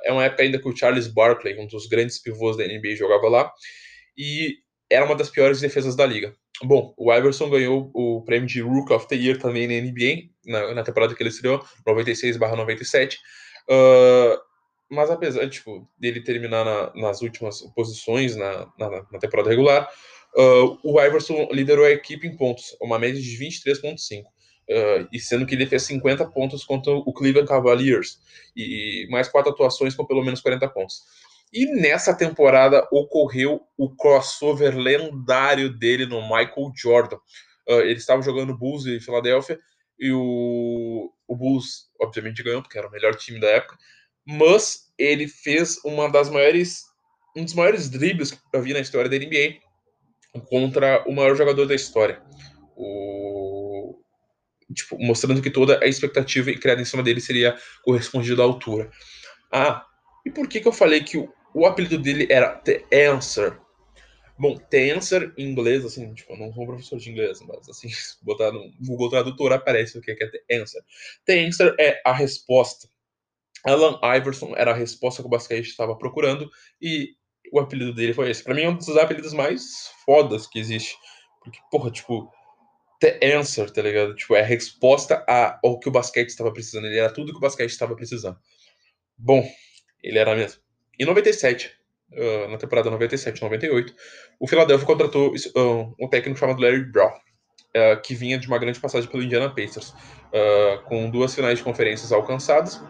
é 0.04 0.12
uma 0.12 0.24
época 0.24 0.44
ainda 0.44 0.60
que 0.60 0.70
o 0.70 0.76
Charles 0.76 1.08
Barkley, 1.08 1.60
um 1.60 1.66
dos 1.66 1.88
grandes 1.88 2.22
pivôs 2.22 2.56
da 2.56 2.66
NBA, 2.66 2.96
jogava 2.96 3.28
lá. 3.28 3.52
E 4.16 4.58
era 4.94 5.06
uma 5.06 5.16
das 5.16 5.30
piores 5.30 5.60
defesas 5.60 5.96
da 5.96 6.06
liga. 6.06 6.36
Bom, 6.64 6.94
o 6.98 7.14
Iverson 7.14 7.50
ganhou 7.50 7.92
o 7.94 8.22
prêmio 8.22 8.48
de 8.48 8.62
Rook 8.62 8.94
of 8.94 9.08
the 9.08 9.16
Year 9.16 9.38
também 9.38 9.68
na 9.68 9.74
NBA, 9.74 10.30
na, 10.46 10.76
na 10.76 10.84
temporada 10.84 11.16
que 11.16 11.22
ele 11.22 11.30
estreou, 11.30 11.60
96/97. 11.88 13.16
Uh, 13.70 14.38
mas 14.90 15.10
apesar 15.10 15.50
tipo, 15.50 15.90
dele 15.98 16.22
terminar 16.22 16.64
na, 16.64 16.94
nas 16.96 17.22
últimas 17.22 17.62
posições 17.76 18.36
na, 18.36 18.68
na, 18.78 19.20
temporada 19.20 19.50
regular, 19.50 19.90
Uh, 20.36 20.80
o 20.84 21.00
Iverson 21.00 21.48
liderou 21.52 21.86
a 21.86 21.92
equipe 21.92 22.26
em 22.26 22.36
pontos, 22.36 22.76
uma 22.82 22.98
média 22.98 23.22
de 23.22 23.38
23,5. 23.38 24.24
Uh, 24.24 25.08
e 25.12 25.20
sendo 25.20 25.46
que 25.46 25.54
ele 25.54 25.66
fez 25.66 25.84
50 25.84 26.26
pontos 26.32 26.64
contra 26.64 26.92
o 26.92 27.14
Cleveland 27.14 27.50
Cavaliers 27.50 28.18
e 28.56 29.06
mais 29.12 29.28
quatro 29.28 29.52
atuações 29.52 29.94
com 29.94 30.06
pelo 30.06 30.24
menos 30.24 30.40
40 30.42 30.68
pontos. 30.70 31.02
E 31.54 31.68
nessa 31.68 32.18
temporada 32.18 32.88
ocorreu 32.92 33.62
o 33.78 33.96
crossover 33.96 34.76
lendário 34.76 35.70
dele 35.70 36.08
no 36.08 36.24
Michael 36.24 36.72
Jordan. 36.76 37.18
Uh, 37.70 37.82
ele 37.82 38.00
estava 38.00 38.24
jogando 38.24 38.58
Bulls 38.58 38.88
em 38.88 39.00
Filadélfia 39.00 39.60
e 40.00 40.12
o, 40.12 41.12
o 41.28 41.36
Bulls, 41.36 41.92
obviamente, 42.02 42.42
ganhou, 42.42 42.64
porque 42.64 42.78
era 42.78 42.88
o 42.88 42.92
melhor 42.92 43.16
time 43.16 43.40
da 43.40 43.48
época. 43.48 43.78
Mas 44.26 44.92
ele 44.98 45.28
fez 45.28 45.78
uma 45.86 46.10
das 46.10 46.28
maiores, 46.28 46.82
um 47.38 47.44
dos 47.44 47.54
maiores 47.54 47.88
dribles 47.88 48.32
que 48.32 48.40
eu 48.52 48.62
vi 48.62 48.74
na 48.74 48.80
história 48.80 49.10
da 49.10 49.16
NBA 49.16 49.60
contra 50.50 51.04
o 51.08 51.14
maior 51.14 51.36
jogador 51.36 51.68
da 51.68 51.76
história. 51.76 52.20
O, 52.76 54.02
tipo, 54.74 54.98
mostrando 54.98 55.42
que 55.42 55.52
toda 55.52 55.80
a 55.84 55.88
expectativa 55.88 56.52
criada 56.54 56.82
em 56.82 56.86
cima 56.86 57.04
dele 57.04 57.22
seria 57.22 57.56
correspondida 57.84 58.42
à 58.42 58.46
altura. 58.46 58.90
Ah, 59.52 59.86
e 60.26 60.32
por 60.32 60.48
que, 60.48 60.60
que 60.60 60.68
eu 60.68 60.74
falei 60.74 61.04
que 61.04 61.18
o, 61.18 61.32
o 61.54 61.66
apelido 61.66 61.98
dele 61.98 62.28
era 62.30 62.50
The 62.50 62.86
Answer? 63.10 63.60
Bom, 64.38 64.58
The 64.58 64.92
Answer 64.92 65.34
em 65.38 65.50
inglês, 65.50 65.86
assim, 65.86 66.14
tipo, 66.14 66.36
não 66.36 66.52
sou 66.54 66.64
um 66.64 66.68
professor 66.68 66.98
de 66.98 67.10
inglês, 67.10 67.40
mas 67.42 67.70
assim, 67.70 67.90
botar 68.22 68.52
no 68.52 68.72
Google 68.80 69.10
Tradutor 69.10 69.54
aparece 69.54 69.98
o 69.98 70.02
que 70.02 70.12
é 70.12 70.16
The 70.16 70.62
Answer. 70.62 70.82
The 71.26 71.46
Answer 71.46 71.76
é 71.80 72.02
a 72.06 72.14
resposta. 72.14 72.88
Alan 73.66 74.00
Iverson 74.18 74.54
era 74.58 74.72
a 74.72 74.76
resposta 74.76 75.22
que 75.22 75.28
o 75.28 75.30
basquete 75.30 75.68
estava 75.68 75.96
procurando 75.96 76.50
e 76.82 77.16
o 77.52 77.60
apelido 77.60 77.94
dele 77.94 78.14
foi 78.14 78.30
esse. 78.30 78.44
Pra 78.44 78.54
mim 78.54 78.64
é 78.64 78.70
um 78.70 78.76
dos 78.76 78.90
apelidos 78.98 79.34
mais 79.34 79.90
fodas 80.06 80.48
que 80.48 80.60
existe. 80.60 80.98
Porque, 81.42 81.60
porra, 81.70 81.92
tipo, 81.92 82.30
The 83.00 83.20
Answer, 83.36 83.70
tá 83.70 83.82
ligado? 83.82 84.16
Tipo, 84.16 84.36
é 84.36 84.42
a 84.42 84.46
resposta 84.46 85.24
ao 85.64 85.80
que 85.80 85.88
o 85.88 85.92
basquete 85.92 86.30
estava 86.30 86.52
precisando. 86.52 86.88
Ele 86.88 86.98
era 86.98 87.14
tudo 87.14 87.32
que 87.32 87.38
o 87.38 87.42
basquete 87.42 87.70
estava 87.70 87.96
precisando. 87.96 88.38
Bom, 89.18 89.48
ele 90.02 90.18
era 90.18 90.36
mesmo. 90.36 90.63
Em 91.00 91.06
97, 91.06 91.72
uh, 92.12 92.48
na 92.50 92.58
temporada 92.58 92.90
97, 92.90 93.42
98, 93.42 93.96
o 94.40 94.48
Philadelphia 94.48 94.86
contratou 94.86 95.34
uh, 95.34 95.96
um 96.00 96.08
técnico 96.08 96.40
chamado 96.40 96.62
Larry 96.62 96.86
Brown, 96.86 97.10
uh, 97.10 98.02
que 98.04 98.14
vinha 98.16 98.38
de 98.38 98.48
uma 98.48 98.60
grande 98.60 98.80
passagem 98.80 99.10
pelo 99.10 99.24
Indiana 99.24 99.54
Pacers, 99.54 99.94
com 100.86 101.12
duas 101.12 101.36
finais 101.36 101.60
de 101.60 101.64
conferências 101.64 102.12
alcançadas 102.12 102.82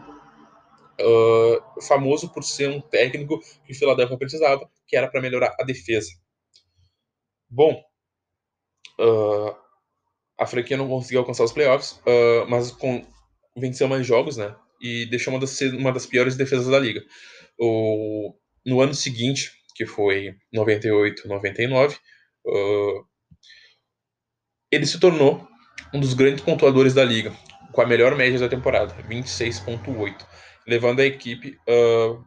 uh, 0.99 1.81
famoso 1.81 2.29
por 2.29 2.43
ser 2.43 2.69
um 2.69 2.81
técnico 2.81 3.39
que 3.65 3.73
o 3.73 3.75
Philadelphia 3.75 4.17
precisava, 4.17 4.69
que 4.87 4.95
era 4.95 5.07
para 5.07 5.21
melhorar 5.21 5.55
a 5.59 5.63
defesa. 5.63 6.11
Bom, 7.49 7.83
uh, 8.99 9.55
a 10.39 10.45
franquia 10.45 10.77
não 10.77 10.87
conseguiu 10.87 11.19
alcançar 11.19 11.43
os 11.43 11.53
playoffs, 11.53 11.93
uh, 12.01 12.47
mas 12.49 12.71
com, 12.71 13.05
venceu 13.55 13.87
mais 13.87 14.05
jogos, 14.05 14.37
né? 14.37 14.55
E 14.81 15.05
deixou 15.05 15.33
uma 15.33 15.39
das, 15.39 15.59
uma 15.61 15.91
das 15.91 16.05
piores 16.05 16.35
defesas 16.35 16.67
da 16.67 16.79
liga. 16.79 17.01
O, 17.59 18.33
no 18.65 18.81
ano 18.81 18.93
seguinte, 18.93 19.51
que 19.75 19.85
foi 19.85 20.35
98, 20.51 21.27
99, 21.27 21.95
uh, 22.45 23.05
ele 24.71 24.85
se 24.85 24.99
tornou 24.99 25.47
um 25.93 25.99
dos 25.99 26.13
grandes 26.13 26.43
pontuadores 26.43 26.93
da 26.93 27.03
liga, 27.03 27.31
com 27.71 27.81
a 27.81 27.85
melhor 27.85 28.15
média 28.15 28.39
da 28.39 28.49
temporada, 28.49 28.95
26.8 29.03 30.25
levando 30.65 31.01
a 31.01 31.05
equipe 31.05 31.57
uh, 31.67 32.23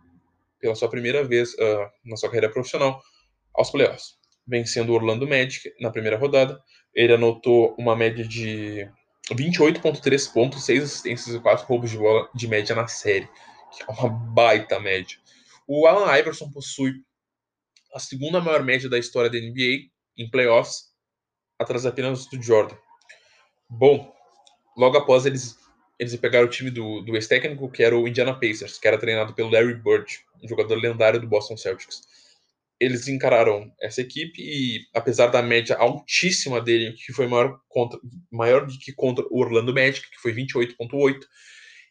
pela 0.60 0.74
sua 0.74 0.88
primeira 0.88 1.24
vez 1.24 1.54
uh, 1.54 1.90
na 2.04 2.16
sua 2.16 2.28
carreira 2.28 2.50
profissional 2.50 3.00
aos 3.54 3.70
playoffs, 3.70 4.14
vencendo 4.46 4.90
o 4.90 4.94
Orlando 4.94 5.26
Magic 5.26 5.72
na 5.80 5.90
primeira 5.90 6.16
rodada. 6.16 6.58
Ele 6.94 7.14
anotou 7.14 7.74
uma 7.78 7.96
média 7.96 8.26
de 8.26 8.88
28,3 9.32 10.32
pontos, 10.32 10.64
6 10.64 10.84
assistências 10.84 11.34
e 11.34 11.40
4 11.40 11.66
roubos 11.66 11.90
de 11.90 11.98
bola 11.98 12.28
de 12.34 12.46
média 12.48 12.74
na 12.74 12.86
série, 12.86 13.28
que 13.76 13.82
é 13.82 13.86
uma 13.92 14.08
baita 14.08 14.80
média. 14.80 15.18
O 15.66 15.86
Allen 15.86 16.18
Iverson 16.20 16.50
possui 16.50 16.94
a 17.94 17.98
segunda 17.98 18.40
maior 18.40 18.62
média 18.62 18.88
da 18.88 18.98
história 18.98 19.30
da 19.30 19.38
NBA 19.38 19.90
em 20.16 20.30
playoffs, 20.30 20.92
atrás 21.58 21.84
apenas 21.84 22.26
do 22.26 22.42
Jordan. 22.42 22.76
Bom, 23.68 24.12
logo 24.76 24.96
após 24.96 25.26
eles 25.26 25.56
eles 25.98 26.14
pegaram 26.16 26.46
o 26.46 26.50
time 26.50 26.70
do, 26.70 27.00
do 27.00 27.16
ex-técnico, 27.16 27.70
que 27.70 27.82
era 27.82 27.96
o 27.96 28.06
Indiana 28.06 28.38
Pacers, 28.38 28.78
que 28.78 28.86
era 28.86 28.98
treinado 28.98 29.34
pelo 29.34 29.50
Larry 29.50 29.74
Bird, 29.74 30.20
um 30.42 30.48
jogador 30.48 30.76
lendário 30.76 31.20
do 31.20 31.26
Boston 31.26 31.56
Celtics. 31.56 32.02
Eles 32.78 33.08
encararam 33.08 33.72
essa 33.80 34.02
equipe 34.02 34.42
e, 34.42 34.80
apesar 34.94 35.28
da 35.28 35.42
média 35.42 35.74
altíssima 35.76 36.60
dele, 36.60 36.92
que 36.92 37.14
foi 37.14 37.26
maior, 37.26 37.58
contra, 37.66 37.98
maior 38.30 38.66
do 38.66 38.78
que 38.78 38.92
contra 38.92 39.24
o 39.30 39.40
Orlando 39.40 39.72
Magic, 39.72 40.10
que 40.10 40.18
foi 40.18 40.34
28,8, 40.34 41.20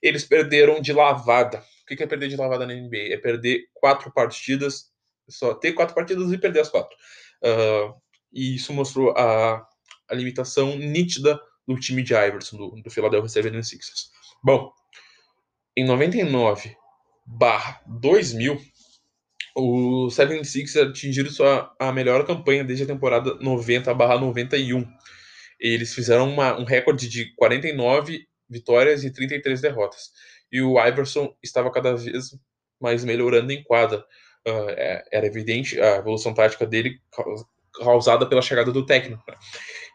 eles 0.06 0.24
perderam 0.24 0.80
de 0.80 0.94
lavada. 0.94 1.64
O 1.84 1.96
que 1.96 2.04
é 2.04 2.08
perder 2.08 2.30
de 2.30 2.36
lavada 2.36 2.66
na 2.66 2.74
NBA? 2.74 3.14
É 3.14 3.18
perder 3.18 3.66
quatro 3.74 4.12
partidas, 4.12 4.92
só 5.28 5.54
ter 5.54 5.74
quatro 5.74 5.96
partidas 5.96 6.32
e 6.32 6.38
perder 6.38 6.60
as 6.60 6.70
quatro. 6.70 6.96
Uh, 7.42 7.94
e 8.32 8.56
isso 8.56 8.72
mostrou 8.72 9.12
a, 9.18 9.68
a 10.08 10.16
limitação 10.16 10.78
nítida 10.78 11.40
do 11.68 11.80
time 11.80 12.04
de 12.04 12.14
Iverson, 12.14 12.56
do, 12.58 12.82
do 12.82 12.92
Philadelphia 12.92 13.42
76ers. 13.42 14.10
Bom, 14.44 14.72
em 15.76 15.84
99 15.84 16.76
barra 17.26 17.82
2000, 17.88 18.62
o 19.56 20.08
76ers 20.08 20.90
atingiram 20.90 21.32
sua, 21.32 21.74
a 21.80 21.92
melhor 21.92 22.28
campanha 22.28 22.64
desde 22.64 22.84
a 22.84 22.88
temporada 22.88 23.34
90 23.36 23.92
barra 23.96 24.20
91. 24.20 24.86
Eles 25.60 25.96
fizeram 25.96 26.30
uma, 26.30 26.60
um 26.60 26.64
recorde 26.64 27.10
de 27.10 27.34
49 27.36 28.28
vitórias 28.50 29.04
e 29.04 29.12
33 29.12 29.62
derrotas. 29.62 30.12
E 30.52 30.62
o 30.62 30.80
Iverson 30.84 31.36
estava 31.44 31.72
cada 31.72 31.96
vez 31.96 32.38
mais 32.80 33.04
melhorando 33.04 33.52
em 33.52 33.64
quadra. 33.64 34.00
Uh, 34.48 34.70
era 35.12 35.26
evidente 35.26 35.80
a 35.80 35.98
evolução 35.98 36.34
tática 36.34 36.66
dele 36.66 37.02
causada 37.74 38.28
pela 38.28 38.42
chegada 38.42 38.72
do 38.72 38.86
técnico. 38.86 39.24
Né? 39.28 39.36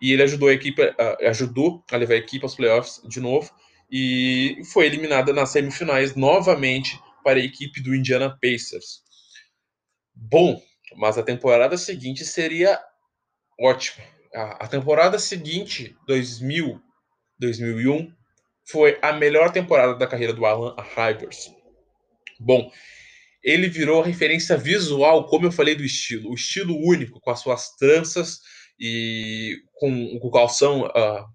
E 0.03 0.13
ele 0.13 0.23
ajudou 0.23 0.49
a 0.49 0.53
equipe, 0.53 0.83
uh, 0.83 1.29
ajudou 1.29 1.85
a 1.91 1.97
levar 1.97 2.15
a 2.15 2.19
equipe 2.19 2.45
aos 2.45 2.55
playoffs 2.55 3.01
de 3.09 3.21
novo 3.21 3.51
e 3.91 4.61
foi 4.73 4.87
eliminada 4.87 5.33
nas 5.33 5.51
semifinais 5.51 6.15
novamente 6.15 7.01
para 7.25 7.39
a 7.39 7.45
equipe 7.45 7.81
do 7.83 7.95
Indiana 7.95 8.37
Pacers. 8.41 9.03
Bom, 10.15 10.61
mas 10.97 11.19
a 11.19 11.23
temporada 11.23 11.77
seguinte 11.77 12.25
seria 12.25 12.81
ótima. 13.59 14.05
A, 14.33 14.69
temporada 14.69 15.19
seguinte, 15.19 15.97
2000, 16.07 16.81
2001, 17.39 18.13
foi 18.71 18.99
a 19.03 19.13
melhor 19.13 19.53
temporada 19.53 19.95
da 19.95 20.07
carreira 20.07 20.33
do 20.33 20.45
Alan 20.45 20.75
Iverson. 20.97 21.55
Bom, 22.39 22.71
ele 23.43 23.69
virou 23.69 24.03
referência 24.03 24.57
visual, 24.57 25.27
como 25.27 25.47
eu 25.47 25.53
falei 25.53 25.75
do 25.75 25.85
estilo, 25.85 26.31
o 26.31 26.35
estilo 26.35 26.77
único, 26.77 27.21
com 27.21 27.31
as 27.31 27.41
suas 27.41 27.75
tranças 27.77 28.41
e 28.79 29.63
com 29.75 30.19
o 30.23 30.31
calção 30.31 30.87
uh, 30.87 31.27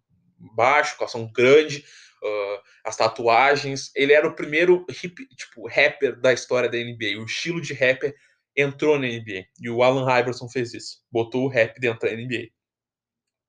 baixo, 0.55 0.97
calção 0.97 1.31
grande, 1.31 1.83
uh, 2.23 2.61
as 2.83 2.95
tatuagens. 2.95 3.91
Ele 3.95 4.13
era 4.13 4.27
o 4.27 4.35
primeiro 4.35 4.85
hip, 4.89 5.27
tipo, 5.35 5.67
rapper 5.67 6.19
da 6.19 6.33
história 6.33 6.69
da 6.69 6.77
NBA. 6.77 7.19
O 7.19 7.25
estilo 7.25 7.61
de 7.61 7.73
rapper 7.73 8.15
entrou 8.55 8.97
na 8.97 9.07
NBA. 9.07 9.45
E 9.59 9.69
o 9.69 9.83
Alan 9.83 10.19
Iverson 10.19 10.47
fez 10.47 10.73
isso. 10.73 10.99
Botou 11.11 11.45
o 11.45 11.49
rap 11.49 11.79
dentro 11.79 12.07
da 12.07 12.15
NBA. 12.15 12.49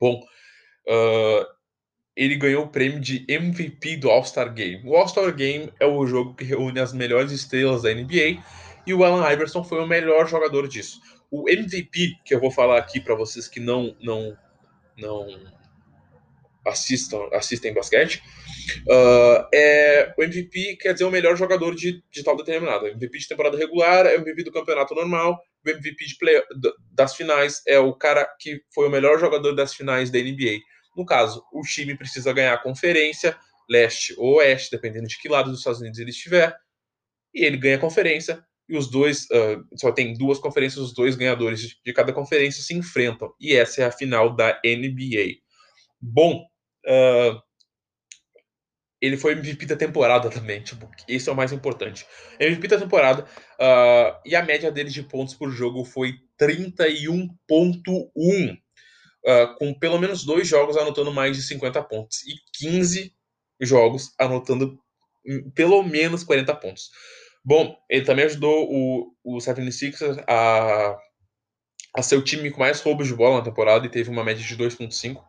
Bom, 0.00 0.20
uh, 0.88 1.55
ele 2.16 2.34
ganhou 2.36 2.64
o 2.64 2.68
prêmio 2.68 2.98
de 2.98 3.24
MVP 3.28 3.98
do 3.98 4.10
All-Star 4.10 4.52
Game. 4.52 4.82
O 4.88 4.96
All-Star 4.96 5.32
Game 5.34 5.70
é 5.78 5.86
o 5.86 6.06
jogo 6.06 6.34
que 6.34 6.44
reúne 6.44 6.80
as 6.80 6.92
melhores 6.94 7.30
estrelas 7.30 7.82
da 7.82 7.92
NBA 7.92 8.42
e 8.86 8.94
o 8.94 9.04
Allen 9.04 9.32
Iverson 9.32 9.62
foi 9.62 9.82
o 9.82 9.86
melhor 9.86 10.26
jogador 10.26 10.66
disso. 10.66 11.00
O 11.30 11.48
MVP, 11.50 12.14
que 12.24 12.34
eu 12.34 12.40
vou 12.40 12.50
falar 12.50 12.78
aqui 12.78 13.00
para 13.00 13.14
vocês 13.14 13.46
que 13.48 13.60
não 13.60 13.94
não 14.00 14.34
não 14.96 15.26
assistam 16.64 17.28
assistem 17.32 17.74
basquete, 17.74 18.22
uh, 18.88 19.46
é 19.52 20.14
o 20.16 20.22
MVP 20.22 20.76
quer 20.80 20.94
dizer 20.94 21.04
o 21.04 21.10
melhor 21.10 21.36
jogador 21.36 21.74
de, 21.74 22.02
de 22.10 22.24
tal 22.24 22.36
determinado. 22.36 22.86
MVP 22.86 23.18
de 23.18 23.28
temporada 23.28 23.58
regular 23.58 24.06
é 24.06 24.16
o 24.16 24.20
MVP 24.20 24.44
do 24.44 24.52
campeonato 24.52 24.94
normal, 24.94 25.38
o 25.66 25.68
MVP 25.68 26.06
de 26.06 26.16
play, 26.16 26.42
das 26.92 27.14
finais 27.14 27.62
é 27.66 27.78
o 27.78 27.92
cara 27.92 28.24
que 28.40 28.62
foi 28.72 28.88
o 28.88 28.90
melhor 28.90 29.18
jogador 29.18 29.52
das 29.52 29.74
finais 29.74 30.10
da 30.10 30.18
NBA. 30.18 30.60
No 30.96 31.04
caso, 31.04 31.44
o 31.52 31.62
time 31.62 31.96
precisa 31.96 32.32
ganhar 32.32 32.54
a 32.54 32.62
conferência, 32.62 33.36
leste 33.68 34.14
ou 34.16 34.36
oeste, 34.36 34.70
dependendo 34.70 35.06
de 35.06 35.18
que 35.18 35.28
lado 35.28 35.50
dos 35.50 35.58
Estados 35.58 35.80
Unidos 35.80 35.98
ele 35.98 36.10
estiver, 36.10 36.56
e 37.34 37.44
ele 37.44 37.56
ganha 37.56 37.76
a 37.76 37.80
conferência, 37.80 38.42
e 38.68 38.76
os 38.76 38.90
dois, 38.90 39.24
uh, 39.24 39.64
só 39.76 39.92
tem 39.92 40.14
duas 40.14 40.38
conferências, 40.38 40.82
os 40.82 40.94
dois 40.94 41.14
ganhadores 41.14 41.76
de 41.84 41.92
cada 41.92 42.12
conferência 42.12 42.62
se 42.62 42.74
enfrentam, 42.74 43.32
e 43.40 43.54
essa 43.54 43.82
é 43.82 43.84
a 43.84 43.92
final 43.92 44.34
da 44.34 44.60
NBA. 44.64 45.36
Bom, 46.00 46.44
uh, 46.86 47.46
ele 49.00 49.16
foi 49.16 49.32
MVP 49.32 49.66
da 49.66 49.76
temporada 49.76 50.30
também. 50.30 50.62
Tipo, 50.62 50.90
esse 51.06 51.28
é 51.28 51.32
o 51.32 51.36
mais 51.36 51.52
importante. 51.52 52.06
MVP 52.40 52.66
da 52.68 52.78
temporada. 52.78 53.24
Uh, 53.54 54.18
e 54.24 54.34
a 54.34 54.42
média 54.42 54.72
dele 54.72 54.90
de 54.90 55.02
pontos 55.02 55.34
por 55.34 55.50
jogo 55.50 55.84
foi 55.84 56.14
31,1. 56.40 58.58
Uh, 59.26 59.58
com 59.58 59.74
pelo 59.74 59.98
menos 59.98 60.24
dois 60.24 60.46
jogos 60.46 60.76
anotando 60.76 61.12
mais 61.12 61.36
de 61.36 61.42
50 61.42 61.82
pontos. 61.82 62.22
E 62.22 62.34
15 62.58 63.12
jogos 63.60 64.12
anotando 64.18 64.78
pelo 65.54 65.82
menos 65.82 66.22
40 66.22 66.54
pontos. 66.54 66.90
Bom, 67.44 67.76
ele 67.88 68.04
também 68.04 68.24
ajudou 68.24 68.68
o, 68.70 69.12
o 69.24 69.38
76ers 69.38 70.22
a, 70.26 70.96
a 71.94 72.02
ser 72.02 72.16
o 72.16 72.22
time 72.22 72.50
com 72.50 72.60
mais 72.60 72.80
roubos 72.80 73.06
de 73.06 73.14
bola 73.14 73.38
na 73.38 73.44
temporada 73.44 73.86
e 73.86 73.90
teve 73.90 74.10
uma 74.10 74.24
média 74.24 74.44
de 74.44 74.56
2,5, 74.56 75.22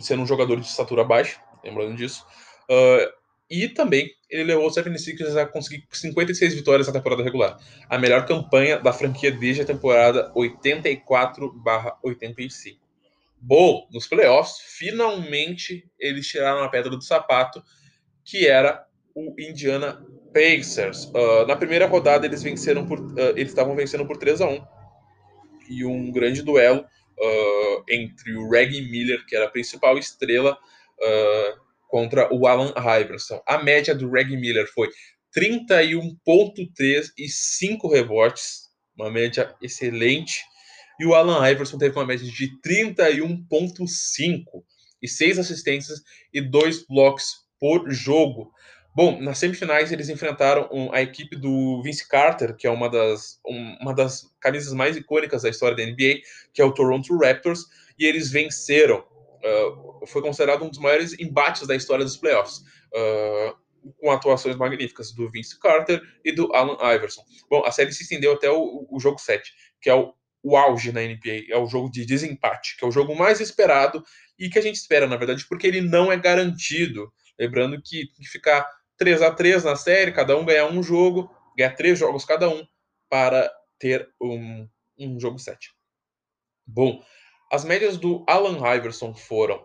sendo 0.00 0.22
um 0.22 0.26
jogador 0.26 0.60
de 0.60 0.66
estatura 0.66 1.04
baixa, 1.04 1.40
lembrando 1.64 1.96
disso. 1.96 2.24
Uh, 2.70 3.10
e 3.50 3.68
também 3.68 4.08
ele 4.30 4.44
levou 4.44 4.66
o 4.66 4.70
76ers 4.70 5.36
a 5.36 5.44
conseguir 5.44 5.86
56 5.90 6.54
vitórias 6.54 6.86
na 6.86 6.92
temporada 6.92 7.22
regular, 7.22 7.58
a 7.88 7.98
melhor 7.98 8.24
campanha 8.24 8.78
da 8.78 8.92
franquia 8.92 9.30
desde 9.30 9.62
a 9.62 9.66
temporada 9.66 10.32
84/85. 10.34 12.81
Bom, 13.44 13.88
nos 13.92 14.06
playoffs, 14.06 14.58
finalmente 14.78 15.84
eles 15.98 16.28
tiraram 16.28 16.62
a 16.62 16.68
pedra 16.68 16.90
do 16.90 17.02
sapato, 17.02 17.60
que 18.24 18.46
era 18.46 18.86
o 19.16 19.34
Indiana 19.36 20.00
Pacers. 20.32 21.06
Uh, 21.06 21.44
na 21.48 21.56
primeira 21.56 21.86
rodada 21.86 22.24
eles 22.24 22.40
venceram 22.40 22.86
por, 22.86 23.00
uh, 23.00 23.30
eles 23.30 23.48
estavam 23.48 23.74
vencendo 23.74 24.06
por 24.06 24.16
3 24.16 24.40
a 24.42 24.48
1 24.48 24.64
e 25.70 25.84
um 25.84 26.12
grande 26.12 26.40
duelo 26.40 26.82
uh, 26.82 27.84
entre 27.88 28.32
o 28.36 28.48
Reggie 28.48 28.88
Miller, 28.88 29.26
que 29.26 29.34
era 29.34 29.46
a 29.46 29.50
principal 29.50 29.98
estrela, 29.98 30.56
contra 31.88 32.32
o 32.32 32.46
Alan 32.46 32.72
Iverson. 33.00 33.42
A 33.44 33.60
média 33.60 33.92
do 33.92 34.08
Reggie 34.08 34.36
Miller 34.36 34.68
foi 34.72 34.88
31.3 35.36 37.10
e 37.18 37.28
5 37.28 37.88
rebotes, 37.88 38.68
uma 38.96 39.10
média 39.10 39.52
excelente. 39.60 40.44
E 40.98 41.06
o 41.06 41.14
Alan 41.14 41.48
Iverson 41.48 41.78
teve 41.78 41.96
uma 41.96 42.06
média 42.06 42.26
de 42.26 42.60
31.5 42.60 44.44
e 45.02 45.08
6 45.08 45.38
assistências 45.38 46.00
e 46.32 46.40
2 46.40 46.86
blocos 46.86 47.42
por 47.58 47.90
jogo. 47.90 48.52
Bom, 48.94 49.20
nas 49.20 49.38
semifinais 49.38 49.90
eles 49.90 50.08
enfrentaram 50.08 50.68
a 50.92 51.00
equipe 51.00 51.34
do 51.34 51.82
Vince 51.82 52.06
Carter, 52.06 52.54
que 52.54 52.66
é 52.66 52.70
uma 52.70 52.90
das, 52.90 53.40
uma 53.80 53.94
das 53.94 54.30
camisas 54.38 54.72
mais 54.74 54.96
icônicas 54.96 55.42
da 55.42 55.48
história 55.48 55.76
da 55.76 55.84
NBA, 55.84 56.20
que 56.52 56.60
é 56.60 56.64
o 56.64 56.72
Toronto 56.72 57.16
Raptors, 57.16 57.64
e 57.98 58.04
eles 58.04 58.30
venceram 58.30 59.02
uh, 59.42 60.06
foi 60.06 60.22
considerado 60.22 60.64
um 60.64 60.68
dos 60.68 60.78
maiores 60.78 61.18
embates 61.18 61.66
da 61.66 61.74
história 61.74 62.04
dos 62.04 62.16
playoffs, 62.16 62.58
uh, 62.94 63.56
com 63.98 64.10
atuações 64.10 64.56
magníficas 64.56 65.12
do 65.12 65.28
Vince 65.30 65.58
Carter 65.58 66.00
e 66.24 66.32
do 66.32 66.54
Allen 66.54 66.76
Iverson. 66.94 67.22
Bom, 67.50 67.64
a 67.64 67.72
série 67.72 67.92
se 67.92 68.04
estendeu 68.04 68.32
até 68.32 68.50
o, 68.50 68.86
o 68.88 69.00
jogo 69.00 69.18
7, 69.18 69.52
que 69.80 69.90
é 69.90 69.94
o, 69.94 70.14
o 70.42 70.56
auge 70.56 70.90
na 70.90 71.00
NBA, 71.00 71.46
é 71.48 71.56
o 71.56 71.66
jogo 71.66 71.90
de 71.90 72.04
desempate, 72.04 72.76
que 72.76 72.84
é 72.84 72.88
o 72.88 72.92
jogo 72.92 73.14
mais 73.14 73.40
esperado 73.40 74.04
e 74.38 74.50
que 74.50 74.58
a 74.58 74.62
gente 74.62 74.76
espera, 74.76 75.06
na 75.06 75.16
verdade, 75.16 75.46
porque 75.46 75.66
ele 75.66 75.80
não 75.80 76.10
é 76.10 76.16
garantido. 76.16 77.12
Lembrando 77.38 77.80
que 77.80 78.08
ficar 78.24 78.68
3 78.96 79.22
a 79.22 79.30
3 79.30 79.64
na 79.64 79.76
série, 79.76 80.12
cada 80.12 80.36
um 80.36 80.44
ganhar 80.44 80.66
um 80.66 80.82
jogo, 80.82 81.30
ganhar 81.56 81.74
três 81.74 81.98
jogos 81.98 82.24
cada 82.24 82.48
um, 82.48 82.66
para 83.08 83.50
ter 83.78 84.08
um, 84.20 84.68
um 84.98 85.20
jogo 85.20 85.38
7. 85.38 85.72
Bom, 86.66 87.04
as 87.50 87.64
médias 87.64 87.96
do 87.96 88.24
Alan 88.28 88.58
Iverson 88.76 89.14
foram 89.14 89.64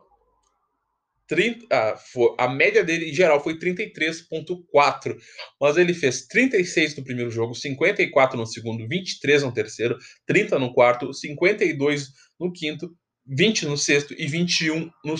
30, 1.27 1.65
ah, 1.71 1.95
a 2.37 2.47
média 2.47 2.83
dele 2.83 3.09
em 3.09 3.13
geral 3.13 3.43
foi 3.43 3.57
33.4, 3.59 5.17
mas 5.59 5.77
ele 5.77 5.93
fez 5.93 6.25
36 6.27 6.95
no 6.95 7.03
primeiro 7.03 7.29
jogo, 7.29 7.53
54 7.53 8.37
no 8.37 8.45
segundo, 8.45 8.87
23 8.87 9.43
no 9.43 9.53
terceiro, 9.53 9.97
30 10.25 10.57
no 10.57 10.73
quarto, 10.73 11.13
52 11.13 12.07
no 12.39 12.51
quinto, 12.51 12.89
20 13.25 13.65
no 13.65 13.77
sexto 13.77 14.15
e 14.17 14.25
21 14.25 14.89
no, 15.03 15.15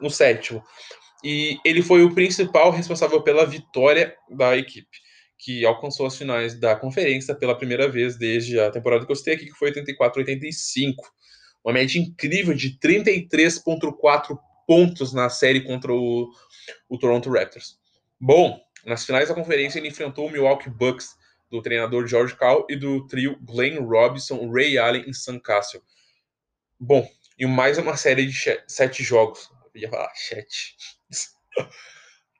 no 0.00 0.10
sétimo. 0.10 0.62
E 1.24 1.56
ele 1.64 1.82
foi 1.82 2.04
o 2.04 2.14
principal 2.14 2.70
responsável 2.70 3.22
pela 3.22 3.46
vitória 3.46 4.14
da 4.36 4.56
equipe, 4.56 4.98
que 5.38 5.64
alcançou 5.64 6.06
as 6.06 6.16
finais 6.16 6.58
da 6.60 6.76
conferência 6.76 7.34
pela 7.34 7.56
primeira 7.56 7.88
vez 7.88 8.18
desde 8.18 8.60
a 8.60 8.70
temporada 8.70 9.06
que 9.06 9.10
eu 9.10 9.16
citei 9.16 9.34
aqui, 9.34 9.46
que 9.46 9.58
foi 9.58 9.72
84-85 9.72 10.94
uma 11.66 11.72
média 11.72 11.98
incrível 11.98 12.54
de 12.54 12.78
33,4 12.78 14.38
pontos 14.66 15.12
na 15.12 15.28
série 15.30 15.62
contra 15.62 15.92
o, 15.92 16.30
o 16.88 16.98
Toronto 16.98 17.30
Raptors. 17.30 17.78
Bom, 18.20 18.60
nas 18.84 19.04
finais 19.04 19.28
da 19.28 19.34
conferência 19.34 19.78
ele 19.78 19.88
enfrentou 19.88 20.26
o 20.26 20.30
Milwaukee 20.30 20.70
Bucks, 20.70 21.16
do 21.50 21.62
treinador 21.62 22.06
George 22.06 22.34
Karl 22.34 22.66
e 22.68 22.76
do 22.76 23.06
trio 23.06 23.38
Glenn 23.40 23.84
Robinson, 23.84 24.50
Ray 24.50 24.78
Allen 24.78 25.04
e 25.06 25.14
Sam 25.14 25.38
Cassell. 25.38 25.82
Bom, 26.78 27.08
e 27.38 27.46
mais 27.46 27.78
uma 27.78 27.96
série 27.96 28.26
de 28.26 28.34
sete 28.66 29.02
jogos. 29.02 29.48
Eu 29.74 29.82
ia 29.82 29.90
falar 29.90 30.12
sete. 30.14 30.76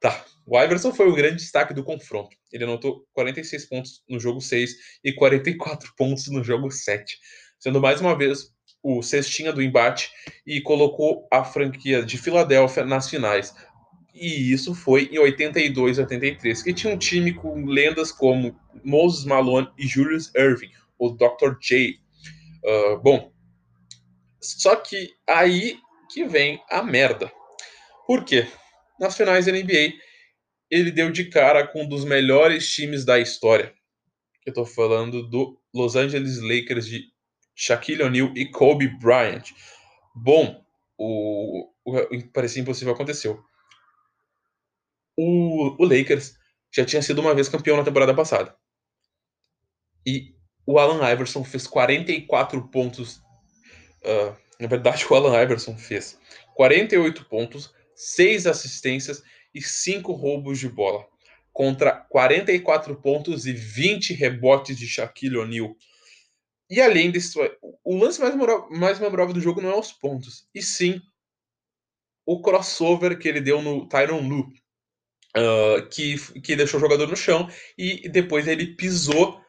tá. 0.00 0.24
O 0.46 0.60
Iverson 0.60 0.92
foi 0.92 1.08
o 1.08 1.14
grande 1.14 1.36
destaque 1.36 1.74
do 1.74 1.84
confronto. 1.84 2.36
Ele 2.52 2.64
anotou 2.64 3.06
46 3.12 3.66
pontos 3.66 4.04
no 4.08 4.20
jogo 4.20 4.40
6 4.40 4.70
e 5.02 5.12
44 5.12 5.92
pontos 5.96 6.28
no 6.28 6.42
jogo 6.42 6.70
7, 6.70 7.18
sendo 7.58 7.80
mais 7.80 8.00
uma 8.00 8.16
vez 8.16 8.54
o 8.88 9.02
cestinha 9.02 9.52
do 9.52 9.60
embate 9.60 10.12
e 10.46 10.60
colocou 10.60 11.26
a 11.28 11.42
franquia 11.42 12.04
de 12.04 12.16
Filadélfia 12.16 12.84
nas 12.84 13.10
finais. 13.10 13.52
E 14.14 14.52
isso 14.52 14.76
foi 14.76 15.10
em 15.12 15.18
82 15.18 15.98
83, 15.98 16.62
que 16.62 16.72
tinha 16.72 16.94
um 16.94 16.96
time 16.96 17.34
com 17.34 17.66
lendas 17.66 18.12
como 18.12 18.56
Moses 18.84 19.24
Malone 19.24 19.68
e 19.76 19.88
Julius 19.88 20.32
Irving, 20.36 20.70
o 20.96 21.10
Dr. 21.10 21.58
J. 21.60 21.98
Uh, 22.64 22.98
bom, 23.02 23.32
só 24.40 24.76
que 24.76 25.10
aí 25.28 25.80
que 26.12 26.24
vem 26.24 26.62
a 26.70 26.80
merda. 26.80 27.32
Por 28.06 28.24
quê? 28.24 28.46
Nas 29.00 29.16
finais 29.16 29.46
da 29.46 29.52
NBA, 29.52 29.94
ele 30.70 30.92
deu 30.92 31.10
de 31.10 31.24
cara 31.24 31.66
com 31.66 31.82
um 31.82 31.88
dos 31.88 32.04
melhores 32.04 32.72
times 32.72 33.04
da 33.04 33.18
história. 33.18 33.74
Eu 34.46 34.52
tô 34.52 34.64
falando 34.64 35.28
do 35.28 35.60
Los 35.74 35.96
Angeles 35.96 36.40
Lakers 36.40 36.86
de 36.86 37.15
Shaquille 37.56 38.02
O'Neal 38.02 38.32
e 38.36 38.44
Kobe 38.46 38.86
Bryant. 38.86 39.50
Bom, 40.14 40.62
o, 40.98 41.70
o, 41.84 41.96
o 41.96 42.28
parecia 42.28 42.60
impossível 42.60 42.92
aconteceu. 42.92 43.42
O, 45.16 45.82
o 45.82 45.84
Lakers 45.84 46.36
já 46.70 46.84
tinha 46.84 47.00
sido 47.00 47.22
uma 47.22 47.34
vez 47.34 47.48
campeão 47.48 47.78
na 47.78 47.84
temporada 47.84 48.14
passada. 48.14 48.54
E 50.06 50.36
o 50.66 50.78
Alan 50.78 51.10
Iverson 51.10 51.42
fez 51.42 51.66
44 51.66 52.68
pontos. 52.68 53.16
Uh, 54.04 54.36
na 54.60 54.68
verdade, 54.68 55.06
o 55.08 55.14
Alan 55.14 55.42
Iverson 55.42 55.76
fez 55.76 56.18
48 56.54 57.24
pontos, 57.24 57.72
6 57.94 58.46
assistências 58.46 59.22
e 59.54 59.62
5 59.62 60.12
roubos 60.12 60.58
de 60.58 60.68
bola. 60.68 61.06
Contra 61.52 61.92
44 61.92 62.94
pontos 62.96 63.46
e 63.46 63.52
20 63.54 64.12
rebotes 64.12 64.76
de 64.76 64.86
Shaquille 64.86 65.38
O'Neal. 65.38 65.74
E 66.68 66.80
além 66.80 67.12
disso, 67.12 67.38
o 67.84 67.96
lance 67.96 68.20
mais 68.20 68.34
memorável, 68.34 68.68
mais 68.70 68.98
memorável 68.98 69.32
do 69.32 69.40
jogo 69.40 69.62
não 69.62 69.70
é 69.70 69.78
os 69.78 69.92
pontos, 69.92 70.48
e 70.52 70.60
sim 70.60 71.00
o 72.26 72.42
crossover 72.42 73.16
que 73.18 73.28
ele 73.28 73.40
deu 73.40 73.62
no 73.62 73.88
Tyron 73.88 74.26
Lu, 74.26 74.40
uh, 75.36 75.88
que, 75.88 76.18
que 76.40 76.56
deixou 76.56 76.78
o 76.78 76.80
jogador 76.80 77.06
no 77.06 77.16
chão 77.16 77.48
e 77.78 78.08
depois 78.08 78.48
ele 78.48 78.74
pisou, 78.74 79.40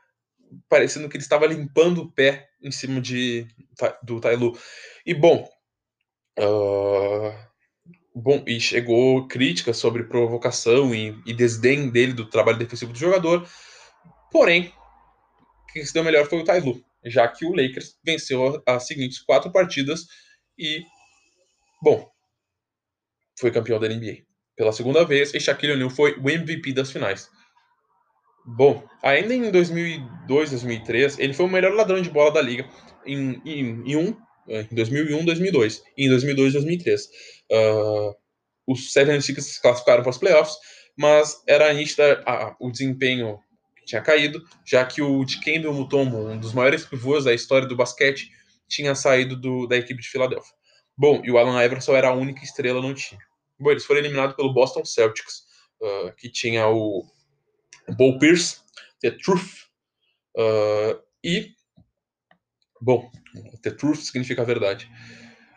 parecendo 0.69 1.09
que 1.09 1.17
ele 1.17 1.23
estava 1.23 1.47
limpando 1.47 2.03
o 2.03 2.11
pé 2.11 2.49
em 2.61 2.69
cima 2.69 3.01
de, 3.01 3.47
do 4.03 4.21
Lu. 4.37 4.55
E 5.03 5.15
bom, 5.15 5.49
uh, 6.37 7.33
bom, 8.13 8.43
e 8.45 8.59
chegou 8.59 9.27
críticas 9.27 9.77
sobre 9.77 10.03
provocação 10.03 10.93
e, 10.93 11.19
e 11.25 11.33
desdém 11.33 11.89
dele 11.89 12.13
do 12.13 12.29
trabalho 12.29 12.59
defensivo 12.59 12.93
do 12.93 12.99
jogador, 12.99 13.49
porém, 14.31 14.71
quem 15.73 15.83
se 15.83 15.95
deu 15.95 16.03
melhor 16.03 16.27
foi 16.27 16.43
o 16.43 16.63
Lu 16.63 16.87
já 17.09 17.27
que 17.27 17.45
o 17.45 17.51
Lakers 17.51 17.97
venceu 18.05 18.61
as 18.65 18.87
seguintes 18.87 19.19
quatro 19.19 19.51
partidas 19.51 20.05
e, 20.57 20.83
bom, 21.81 22.09
foi 23.39 23.51
campeão 23.51 23.79
da 23.79 23.87
NBA 23.87 24.27
pela 24.57 24.73
segunda 24.73 25.05
vez 25.05 25.33
e 25.33 25.39
Shaquille 25.39 25.73
O'Neal 25.73 25.89
foi 25.89 26.17
o 26.17 26.29
MVP 26.29 26.73
das 26.73 26.91
finais. 26.91 27.29
Bom, 28.45 28.83
ainda 29.03 29.33
em 29.33 29.51
2002, 29.51 30.49
2003, 30.49 31.19
ele 31.19 31.33
foi 31.33 31.45
o 31.45 31.49
melhor 31.49 31.73
ladrão 31.73 32.01
de 32.01 32.09
bola 32.09 32.31
da 32.31 32.41
liga 32.41 32.67
em, 33.05 33.41
em, 33.45 33.91
em, 33.91 33.95
um, 33.95 34.17
em 34.47 34.75
2001, 34.75 35.25
2002 35.25 35.83
e 35.97 36.05
em 36.05 36.09
2002, 36.09 36.53
2003. 36.53 37.05
Uh, 37.51 38.15
os 38.65 38.93
76ers 38.93 39.41
se 39.41 39.61
classificaram 39.61 40.01
para 40.01 40.09
os 40.09 40.17
playoffs, 40.17 40.55
mas 40.97 41.43
era 41.47 41.71
nítida 41.73 42.23
o 42.59 42.71
desempenho 42.71 43.39
tinha 43.87 44.01
caído, 44.01 44.45
já 44.65 44.85
que 44.85 45.01
o 45.01 45.23
Dikembe 45.23 45.67
Mutombo, 45.67 46.17
um 46.17 46.37
dos 46.37 46.53
maiores 46.53 46.85
pivôs 46.85 47.23
da 47.23 47.33
história 47.33 47.67
do 47.67 47.75
basquete, 47.75 48.29
tinha 48.67 48.93
saído 48.93 49.35
do, 49.35 49.65
da 49.65 49.77
equipe 49.77 50.01
de 50.01 50.09
Filadélfia. 50.09 50.53
Bom, 50.95 51.21
e 51.23 51.31
o 51.31 51.37
Alan 51.37 51.63
Iverson 51.63 51.95
era 51.95 52.09
a 52.09 52.13
única 52.13 52.43
estrela 52.43 52.81
no 52.81 52.93
time. 52.93 53.21
Bom, 53.57 53.71
eles 53.71 53.85
foram 53.85 54.01
eliminados 54.01 54.35
pelo 54.35 54.53
Boston 54.53 54.83
Celtics 54.83 55.43
uh, 55.81 56.11
que 56.17 56.29
tinha 56.29 56.67
o 56.67 57.05
Bo 57.97 58.19
Pierce, 58.19 58.57
The 58.99 59.11
Truth, 59.11 59.67
uh, 60.37 61.01
e, 61.23 61.53
bom, 62.81 63.09
The 63.63 63.71
Truth 63.71 64.01
significa 64.01 64.41
a 64.41 64.45
verdade. 64.45 64.91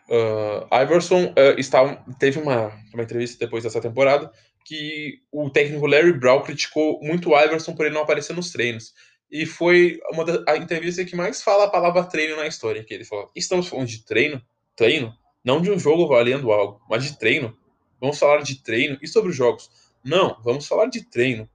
Uh, 0.07 0.67
Iverson 0.83 1.25
uh, 1.25 1.59
está, 1.59 1.95
teve 2.17 2.39
uma, 2.39 2.67
uma 2.93 3.03
entrevista 3.03 3.37
depois 3.37 3.63
dessa 3.63 3.81
temporada 3.81 4.31
que 4.65 5.19
o 5.31 5.49
técnico 5.49 5.87
Larry 5.87 6.13
Brown 6.13 6.41
criticou 6.41 6.99
muito 7.01 7.29
o 7.29 7.39
Iverson 7.39 7.73
por 7.73 7.85
ele 7.85 7.95
não 7.95 8.01
aparecer 8.01 8.35
nos 8.35 8.51
treinos. 8.51 8.93
E 9.31 9.45
foi 9.45 9.99
uma 10.11 10.25
da, 10.25 10.43
a 10.51 10.57
entrevista 10.57 11.05
que 11.05 11.15
mais 11.15 11.41
fala 11.41 11.65
a 11.65 11.69
palavra 11.69 12.03
treino 12.03 12.35
na 12.35 12.47
história, 12.47 12.83
que 12.83 12.93
ele 12.93 13.05
falou, 13.05 13.31
estamos 13.35 13.67
falando 13.67 13.87
de 13.87 14.03
treino? 14.03 14.41
Treino? 14.75 15.15
Não 15.43 15.61
de 15.61 15.71
um 15.71 15.79
jogo 15.79 16.07
valendo 16.07 16.51
algo, 16.51 16.81
mas 16.89 17.03
de 17.03 17.17
treino. 17.17 17.57
Vamos 17.99 18.19
falar 18.19 18.41
de 18.41 18.61
treino 18.61 18.97
e 19.01 19.07
sobre 19.07 19.29
os 19.31 19.35
jogos. 19.35 19.69
Não, 20.03 20.41
vamos 20.43 20.67
falar 20.67 20.87
de 20.87 21.03
treino. 21.09 21.49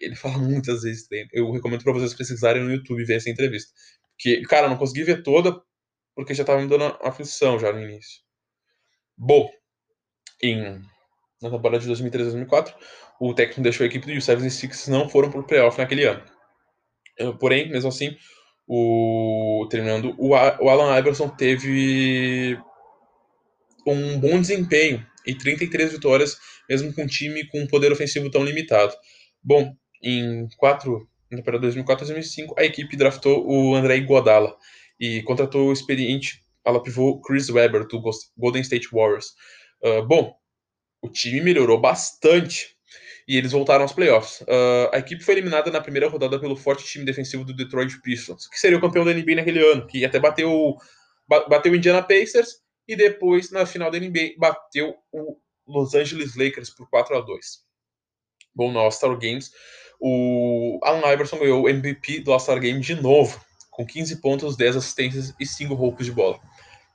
Ele 0.00 0.14
fala 0.14 0.36
muitas 0.38 0.82
vezes 0.82 1.08
treino. 1.08 1.30
Eu 1.32 1.50
recomendo 1.50 1.82
para 1.82 1.92
vocês 1.92 2.14
pesquisarem 2.14 2.62
no 2.62 2.72
YouTube 2.72 3.04
ver 3.04 3.16
essa 3.16 3.30
entrevista. 3.30 3.72
Porque, 4.12 4.42
cara, 4.42 4.68
não 4.68 4.76
consegui 4.76 5.04
ver 5.04 5.22
toda 5.22 5.62
porque 6.14 6.34
já 6.34 6.42
estava 6.42 6.60
me 6.60 6.68
dando 6.68 6.84
aflição 7.00 7.58
já 7.60 7.72
no 7.72 7.80
início. 7.80 8.20
Bom, 9.16 9.48
em, 10.42 10.82
na 11.42 11.50
temporada 11.50 11.84
de 11.84 11.90
2003-2004, 11.90 12.74
o 13.20 13.34
técnico 13.34 13.62
deixou 13.62 13.84
a 13.84 13.86
equipe 13.86 14.10
e 14.10 14.18
os 14.18 14.24
76 14.24 14.88
não 14.88 15.08
foram 15.08 15.30
para 15.30 15.40
o 15.40 15.44
playoff 15.44 15.78
naquele 15.78 16.04
ano. 16.04 16.22
Porém, 17.38 17.68
mesmo 17.68 17.88
assim, 17.88 18.16
o, 18.66 19.66
terminando, 19.70 20.14
o, 20.18 20.30
o 20.30 20.68
Alan 20.68 20.96
Iverson 20.98 21.28
teve 21.28 22.58
um 23.86 24.20
bom 24.20 24.40
desempenho 24.40 25.04
e 25.26 25.34
33 25.34 25.92
vitórias, 25.92 26.36
mesmo 26.68 26.92
com 26.92 27.02
um 27.02 27.06
time 27.06 27.46
com 27.48 27.60
um 27.60 27.66
poder 27.66 27.90
ofensivo 27.90 28.30
tão 28.30 28.44
limitado. 28.44 28.94
Bom, 29.42 29.74
em 30.02 30.48
quatro, 30.56 31.08
na 31.30 31.38
temporada 31.38 31.62
2004 31.62 32.06
2005, 32.06 32.54
a 32.58 32.64
equipe 32.64 32.96
draftou 32.96 33.46
o 33.46 33.74
André 33.74 33.96
Iguodala 33.96 34.54
e 35.00 35.22
contratou 35.22 35.68
o 35.68 35.72
experiente 35.72 36.42
ala 36.64 36.82
pivô 36.82 37.20
Chris 37.20 37.48
Webber 37.48 37.86
do 37.86 38.00
Golden 38.36 38.62
State 38.62 38.88
Warriors. 38.92 39.34
Uh, 39.82 40.06
bom, 40.06 40.34
o 41.02 41.08
time 41.08 41.40
melhorou 41.40 41.80
bastante 41.80 42.76
e 43.26 43.36
eles 43.36 43.52
voltaram 43.52 43.82
aos 43.82 43.92
playoffs. 43.92 44.40
Uh, 44.40 44.88
a 44.92 44.98
equipe 44.98 45.22
foi 45.22 45.34
eliminada 45.34 45.70
na 45.70 45.80
primeira 45.80 46.08
rodada 46.08 46.40
pelo 46.40 46.56
forte 46.56 46.84
time 46.84 47.04
defensivo 47.04 47.44
do 47.44 47.54
Detroit 47.54 48.00
Pistons, 48.00 48.48
que 48.48 48.58
seria 48.58 48.78
o 48.78 48.80
campeão 48.80 49.04
da 49.04 49.12
NBA 49.12 49.36
naquele 49.36 49.60
ano, 49.60 49.86
que 49.86 50.04
até 50.04 50.18
bateu 50.18 50.76
bateu 51.28 51.72
o 51.72 51.76
Indiana 51.76 52.02
Pacers 52.02 52.62
e 52.88 52.96
depois 52.96 53.50
na 53.50 53.66
final 53.66 53.90
da 53.90 53.98
NBA 54.00 54.32
bateu 54.38 54.94
o 55.12 55.36
Los 55.66 55.94
Angeles 55.94 56.34
Lakers 56.36 56.70
por 56.70 56.88
4 56.88 57.18
a 57.18 57.20
2. 57.20 57.46
Bom, 58.54 58.72
no 58.72 58.78
All-Star 58.78 59.14
Games, 59.18 59.52
o 60.00 60.80
Allen 60.82 61.12
Iverson 61.12 61.38
ganhou 61.38 61.64
o 61.64 61.68
MVP 61.68 62.20
do 62.20 62.32
All-Star 62.32 62.58
Game 62.58 62.80
de 62.80 62.94
novo, 62.94 63.38
com 63.70 63.86
15 63.86 64.22
pontos, 64.22 64.56
10 64.56 64.76
assistências 64.76 65.34
e 65.38 65.44
5 65.44 65.74
roubos 65.74 66.06
de 66.06 66.12
bola. 66.12 66.40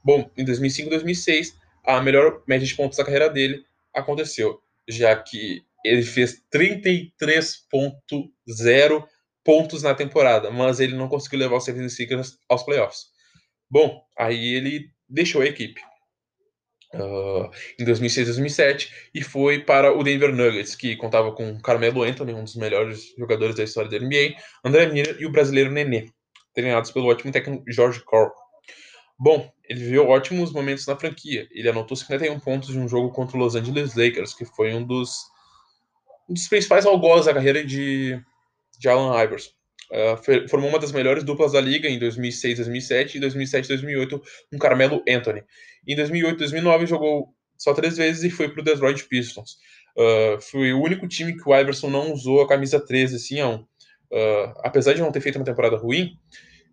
Bom, 0.03 0.29
em 0.35 0.43
2005 0.43 0.87
e 0.87 0.89
2006, 0.89 1.55
a 1.85 2.01
melhor 2.01 2.41
média 2.47 2.65
de 2.65 2.75
pontos 2.75 2.97
da 2.97 3.05
carreira 3.05 3.29
dele 3.29 3.63
aconteceu, 3.93 4.59
já 4.87 5.15
que 5.15 5.61
ele 5.83 6.03
fez 6.03 6.41
33.0 6.53 9.05
pontos 9.43 9.83
na 9.83 9.93
temporada, 9.93 10.49
mas 10.49 10.79
ele 10.79 10.95
não 10.95 11.09
conseguiu 11.09 11.39
levar 11.39 11.57
os 11.57 11.65
76ers 11.65 12.37
aos 12.47 12.63
playoffs. 12.63 13.07
Bom, 13.69 14.01
aí 14.17 14.55
ele 14.55 14.89
deixou 15.09 15.41
a 15.41 15.45
equipe. 15.45 15.81
Uh, 16.93 17.49
em 17.79 17.85
2006 17.85 18.27
2007 18.27 19.09
e 19.15 19.23
foi 19.23 19.63
para 19.63 19.97
o 19.97 20.03
Denver 20.03 20.31
Nuggets, 20.31 20.75
que 20.75 20.95
contava 20.95 21.31
com 21.31 21.59
Carmelo 21.59 22.03
Anthony, 22.03 22.35
um 22.35 22.43
dos 22.43 22.55
melhores 22.55 23.15
jogadores 23.17 23.55
da 23.55 23.63
história 23.63 23.89
da 23.89 23.97
NBA, 23.97 24.35
André 24.63 24.85
Miller 24.85 25.17
e 25.19 25.25
o 25.25 25.31
brasileiro 25.31 25.71
Nenê, 25.71 26.05
treinados 26.53 26.91
pelo 26.91 27.07
ótimo 27.07 27.31
técnico 27.31 27.63
George 27.67 28.03
Karl. 28.05 28.29
Bom, 29.19 29.51
ele 29.67 29.79
viveu 29.79 30.07
ótimos 30.07 30.51
momentos 30.51 30.85
na 30.85 30.95
franquia. 30.95 31.47
Ele 31.51 31.69
anotou 31.69 31.95
51 31.95 32.39
pontos 32.39 32.69
em 32.69 32.79
um 32.79 32.87
jogo 32.87 33.11
contra 33.11 33.37
o 33.37 33.39
Los 33.39 33.55
Angeles 33.55 33.95
Lakers, 33.95 34.33
que 34.33 34.45
foi 34.45 34.73
um 34.73 34.83
dos 34.83 35.31
um 36.29 36.33
dos 36.33 36.47
principais 36.47 36.85
algozes 36.85 37.25
da 37.25 37.33
carreira 37.33 37.65
de, 37.65 38.19
de 38.79 38.89
Allen 38.89 39.23
Iverson. 39.23 39.51
Uh, 39.91 40.47
formou 40.49 40.69
uma 40.69 40.79
das 40.79 40.91
melhores 40.91 41.23
duplas 41.23 41.51
da 41.51 41.61
liga 41.61 41.87
em 41.87 41.99
2006, 41.99 42.57
2007 42.57 43.17
e 43.17 43.19
2007, 43.19 43.67
2008 43.67 44.21
com 44.49 44.57
Carmelo 44.57 45.03
Anthony. 45.07 45.43
Em 45.87 45.95
2008, 45.95 46.37
2009 46.37 46.85
jogou 46.87 47.33
só 47.57 47.73
três 47.73 47.97
vezes 47.97 48.23
e 48.23 48.29
foi 48.29 48.49
para 48.49 48.61
o 48.61 48.63
Detroit 48.63 49.03
Pistons. 49.07 49.57
Uh, 49.95 50.41
foi 50.41 50.73
o 50.73 50.81
único 50.81 51.07
time 51.07 51.35
que 51.35 51.47
o 51.47 51.55
Iverson 51.55 51.89
não 51.89 52.11
usou 52.11 52.41
a 52.41 52.47
camisa 52.47 52.79
13, 52.79 53.15
assim. 53.17 53.43
Uh, 53.43 53.67
apesar 54.63 54.93
de 54.93 55.01
não 55.01 55.11
ter 55.11 55.21
feito 55.21 55.35
uma 55.35 55.45
temporada 55.45 55.77
ruim, 55.77 56.17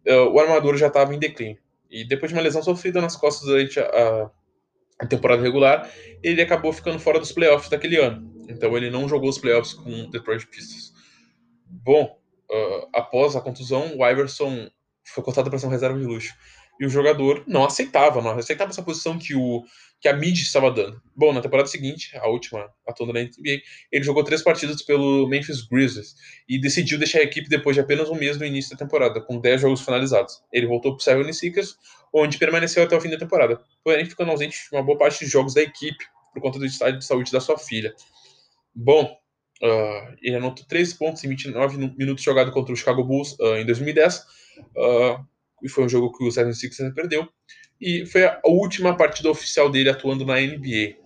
uh, 0.07 0.31
o 0.33 0.39
armador 0.39 0.77
já 0.77 0.87
estava 0.87 1.15
em 1.15 1.19
declínio. 1.19 1.59
E 1.91 2.05
depois 2.07 2.31
de 2.31 2.37
uma 2.37 2.43
lesão 2.43 2.63
sofrida 2.63 3.01
nas 3.01 3.17
costas 3.17 3.47
durante 3.47 3.81
a, 3.81 4.31
a 5.01 5.07
temporada 5.07 5.43
regular, 5.43 5.91
ele 6.23 6.41
acabou 6.41 6.73
ficando 6.73 6.99
fora 6.99 7.19
dos 7.19 7.33
playoffs 7.33 7.69
daquele 7.69 7.97
ano. 7.97 8.31
Então 8.49 8.77
ele 8.77 8.91
não 8.91 9.09
jogou 9.09 9.29
os 9.29 9.39
playoffs 9.39 9.75
com 9.75 9.91
o 9.91 10.11
Detroit 10.11 10.47
Pistons. 10.47 10.93
Bom, 11.67 12.19
uh, 12.51 12.89
após 12.95 13.35
a 13.35 13.41
contusão, 13.41 13.97
o 13.97 14.07
Iverson 14.07 14.69
foi 15.05 15.25
cotado 15.25 15.51
para 15.51 15.59
ser 15.59 15.67
um 15.67 15.71
reserva 15.71 15.99
de 15.99 16.05
luxo. 16.05 16.33
E 16.81 16.87
o 16.87 16.89
jogador 16.89 17.45
não 17.47 17.63
aceitava, 17.63 18.23
não 18.23 18.31
aceitava 18.31 18.71
essa 18.71 18.83
posição 18.83 19.19
que, 19.19 19.35
o, 19.35 19.63
que 20.01 20.09
a 20.09 20.15
mídia 20.15 20.43
estava 20.43 20.71
dando. 20.71 21.01
Bom, 21.15 21.31
na 21.31 21.43
temporada 21.43 21.69
seguinte, 21.69 22.17
a 22.17 22.27
última 22.27 22.67
atuando 22.89 23.13
na 23.13 23.21
NBA, 23.21 23.61
ele 23.93 24.03
jogou 24.03 24.25
três 24.25 24.41
partidas 24.41 24.81
pelo 24.81 25.29
Memphis 25.29 25.61
Grizzlies 25.61 26.15
e 26.49 26.59
decidiu 26.59 26.99
deixar 26.99 27.19
a 27.19 27.23
equipe 27.23 27.51
depois 27.51 27.77
de 27.77 27.83
apenas 27.83 28.09
um 28.09 28.15
mês 28.15 28.39
do 28.39 28.47
início 28.47 28.71
da 28.71 28.79
temporada, 28.79 29.21
com 29.21 29.39
10 29.39 29.61
jogos 29.61 29.83
finalizados. 29.83 30.43
Ele 30.51 30.67
voltou 30.67 30.97
para 30.97 31.13
o 31.13 31.23
76ers, 31.23 31.75
onde 32.15 32.39
permaneceu 32.39 32.83
até 32.83 32.97
o 32.97 33.01
fim 33.01 33.11
da 33.11 33.19
temporada, 33.19 33.61
porém 33.85 34.07
ficando 34.07 34.31
ausente 34.31 34.57
de 34.57 34.75
uma 34.75 34.83
boa 34.83 34.97
parte 34.97 35.23
de 35.23 35.31
jogos 35.31 35.53
da 35.53 35.61
equipe 35.61 36.03
por 36.33 36.41
conta 36.41 36.59
do 36.59 36.65
estado 36.65 36.97
de 36.97 37.05
saúde 37.05 37.31
da 37.31 37.41
sua 37.41 37.59
filha. 37.59 37.95
Bom, 38.75 39.05
uh, 39.63 40.17
ele 40.23 40.37
anotou 40.37 40.65
13 40.67 40.97
pontos 40.97 41.23
em 41.25 41.29
29 41.29 41.93
minutos 41.99 42.25
jogado 42.25 42.51
contra 42.53 42.73
o 42.73 42.77
Chicago 42.77 43.05
Bulls 43.05 43.37
uh, 43.39 43.57
em 43.57 43.67
2010. 43.67 44.25
Uh, 44.77 45.27
e 45.63 45.69
foi 45.69 45.85
um 45.85 45.89
jogo 45.89 46.17
que 46.17 46.25
o 46.25 46.29
76ers 46.29 46.95
perdeu. 46.95 47.29
E 47.81 48.05
foi 48.07 48.25
a 48.25 48.41
última 48.45 48.97
partida 48.97 49.31
oficial 49.31 49.71
dele 49.71 49.89
atuando 49.89 50.25
na 50.25 50.39
NBA. 50.39 50.97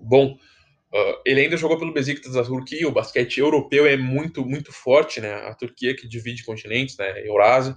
Bom, 0.00 0.32
uh, 0.32 1.20
ele 1.24 1.40
ainda 1.40 1.56
jogou 1.56 1.78
pelo 1.78 1.92
Besiktas 1.92 2.34
da 2.34 2.44
Turquia. 2.44 2.86
O 2.86 2.92
basquete 2.92 3.38
europeu 3.38 3.86
é 3.86 3.96
muito, 3.96 4.44
muito 4.44 4.72
forte, 4.72 5.20
né? 5.20 5.32
A 5.32 5.54
Turquia 5.54 5.96
que 5.96 6.06
divide 6.06 6.44
continentes, 6.44 6.96
né? 6.98 7.26
Eurásia. 7.26 7.76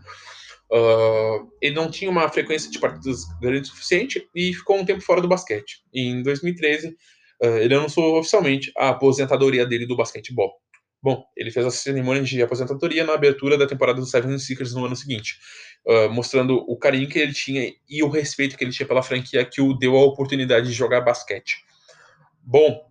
Uh, 0.72 1.48
ele 1.62 1.76
não 1.76 1.90
tinha 1.90 2.10
uma 2.10 2.28
frequência 2.28 2.70
de 2.72 2.80
partidas 2.80 3.24
grande 3.40 3.70
o 3.70 3.72
suficiente 3.72 4.28
e 4.36 4.54
ficou 4.54 4.78
um 4.78 4.86
tempo 4.86 5.02
fora 5.02 5.22
do 5.22 5.28
basquete. 5.28 5.84
E 5.94 6.02
em 6.02 6.24
2013, 6.24 6.90
uh, 6.90 7.58
ele 7.62 7.76
anunciou 7.76 8.20
oficialmente 8.20 8.72
a 8.76 8.90
aposentadoria 8.90 9.66
dele 9.66 9.86
do 9.86 9.96
basquetebol. 9.96 10.52
Bom, 11.06 11.24
ele 11.38 11.52
fez 11.52 11.64
a 11.64 11.70
cerimônia 11.70 12.24
de 12.24 12.42
aposentadoria 12.42 13.04
na 13.04 13.14
abertura 13.14 13.60
da 13.60 13.68
temporada 13.68 14.00
do 14.00 14.08
Seven 14.08 14.40
Seekers 14.40 14.74
no 14.74 14.88
ano 14.88 14.96
seguinte, 14.96 15.38
uh, 15.86 16.10
mostrando 16.10 16.66
o 16.68 16.76
carinho 16.76 17.08
que 17.08 17.20
ele 17.20 17.32
tinha 17.32 17.72
e 17.88 18.02
o 18.02 18.10
respeito 18.10 18.58
que 18.58 18.64
ele 18.64 18.72
tinha 18.72 18.88
pela 18.88 19.04
franquia 19.04 19.46
que 19.46 19.62
o 19.62 19.76
deu 19.76 19.96
a 19.96 20.04
oportunidade 20.04 20.66
de 20.66 20.74
jogar 20.74 21.02
basquete. 21.02 21.58
Bom, 22.42 22.90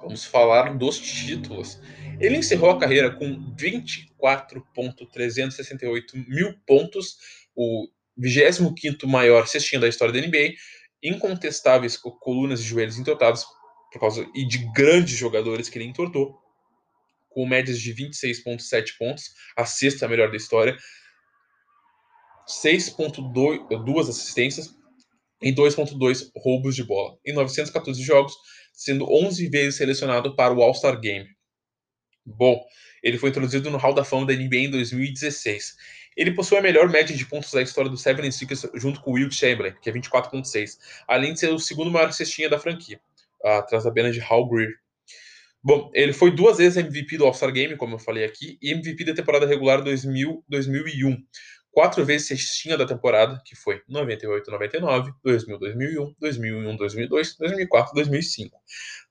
vamos 0.00 0.26
falar 0.26 0.78
dos 0.78 0.96
títulos. 1.00 1.80
Ele 2.20 2.36
encerrou 2.36 2.70
a 2.70 2.78
carreira 2.78 3.10
com 3.10 3.36
24.368 3.56 6.24
mil 6.28 6.54
pontos, 6.64 7.16
o 7.52 7.88
25º 8.16 9.08
maior 9.08 9.48
cestinha 9.48 9.80
da 9.80 9.88
história 9.88 10.14
da 10.14 10.20
NBA, 10.24 10.52
incontestáveis 11.02 11.96
colunas 11.96 12.60
e 12.60 12.62
joelhos 12.62 12.96
entortados 12.96 13.44
por 13.92 13.98
causa 13.98 14.24
e 14.36 14.46
de 14.46 14.58
grandes 14.72 15.18
jogadores 15.18 15.68
que 15.68 15.78
ele 15.78 15.86
entortou, 15.86 16.46
com 17.28 17.46
médias 17.46 17.78
de 17.80 17.94
26.7 17.94 18.96
pontos, 18.98 19.24
a 19.56 19.64
sexta 19.64 20.08
melhor 20.08 20.30
da 20.30 20.36
história, 20.36 20.76
6.2 22.48 24.08
assistências 24.08 24.74
e 25.42 25.52
2.2 25.52 26.30
roubos 26.36 26.74
de 26.74 26.84
bola 26.84 27.16
em 27.24 27.32
914 27.32 28.02
jogos, 28.02 28.34
sendo 28.72 29.04
11 29.10 29.48
vezes 29.48 29.76
selecionado 29.76 30.34
para 30.34 30.54
o 30.54 30.62
All-Star 30.62 30.98
Game. 30.98 31.28
Bom, 32.24 32.62
ele 33.02 33.18
foi 33.18 33.30
introduzido 33.30 33.70
no 33.70 33.78
Hall 33.78 33.94
da 33.94 34.04
Fama 34.04 34.26
da 34.26 34.34
NBA 34.34 34.56
em 34.56 34.70
2016. 34.70 35.76
Ele 36.16 36.32
possui 36.32 36.58
a 36.58 36.62
melhor 36.62 36.88
média 36.88 37.16
de 37.16 37.24
pontos 37.24 37.52
da 37.52 37.62
história 37.62 37.90
do 37.90 37.96
Seven 37.96 38.30
Sixers 38.30 38.66
junto 38.74 39.00
com 39.00 39.12
o 39.12 39.14
Will 39.14 39.30
Chamberlain, 39.30 39.74
que 39.80 39.88
é 39.88 39.92
24.6, 39.92 40.78
além 41.06 41.32
de 41.32 41.40
ser 41.40 41.50
o 41.50 41.58
segundo 41.58 41.90
maior 41.90 42.12
cestinha 42.12 42.48
da 42.48 42.58
franquia, 42.58 43.00
atrás 43.44 43.86
apenas 43.86 44.14
de 44.14 44.20
Hal 44.20 44.48
Greer. 44.48 44.74
Bom, 45.62 45.90
ele 45.92 46.12
foi 46.12 46.30
duas 46.30 46.58
vezes 46.58 46.76
MVP 46.76 47.18
do 47.18 47.24
All-Star 47.24 47.52
Game, 47.52 47.76
como 47.76 47.96
eu 47.96 47.98
falei 47.98 48.24
aqui, 48.24 48.58
e 48.62 48.70
MVP 48.70 49.04
da 49.04 49.14
temporada 49.14 49.46
regular 49.46 49.82
2000, 49.82 50.44
2001, 50.48 51.16
quatro 51.70 52.04
vezes 52.04 52.28
cestinha 52.28 52.76
da 52.76 52.86
temporada, 52.86 53.40
que 53.44 53.56
foi 53.56 53.82
98, 53.88 54.50
99, 54.50 55.12
2000, 55.22 55.58
2001, 55.58 56.14
2001, 56.18 56.76
2002, 56.76 57.36
2004, 57.36 57.94
2005. 57.94 58.58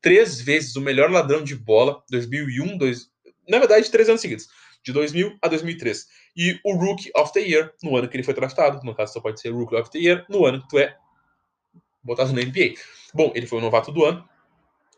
Três 0.02 0.42
vezes 0.42 0.76
o 0.76 0.82
melhor 0.82 1.12
ladrão 1.12 1.44
de 1.44 1.56
bola, 1.56 2.02
2001, 2.10 2.78
dois, 2.78 3.10
na 3.48 3.60
verdade, 3.60 3.92
três 3.92 4.08
anos 4.10 4.22
seguidos, 4.22 4.48
de 4.84 4.94
2000 4.94 5.38
a 5.42 5.48
2003. 5.48 6.08
E 6.36 6.60
o 6.64 6.76
Rookie 6.76 7.12
of 7.16 7.34
the 7.34 7.42
Year, 7.42 7.74
no 7.84 7.96
ano 7.98 8.08
que 8.08 8.16
ele 8.16 8.24
foi 8.24 8.34
draftado, 8.34 8.84
no 8.84 8.96
caso 8.96 9.14
só 9.14 9.20
pode 9.20 9.40
ser 9.40 9.50
Rookie 9.50 9.76
of 9.76 9.90
the 9.92 10.00
Year, 10.00 10.26
no 10.30 10.46
ano 10.46 10.62
que 10.62 10.70
tu 10.70 10.80
é 10.80 10.96
botado 12.04 12.32
na 12.34 12.42
NBA. 12.42 12.74
Bom, 13.14 13.32
ele 13.36 13.46
foi 13.46 13.60
o 13.60 13.62
novato 13.62 13.92
do 13.92 14.06
ano, 14.06 14.28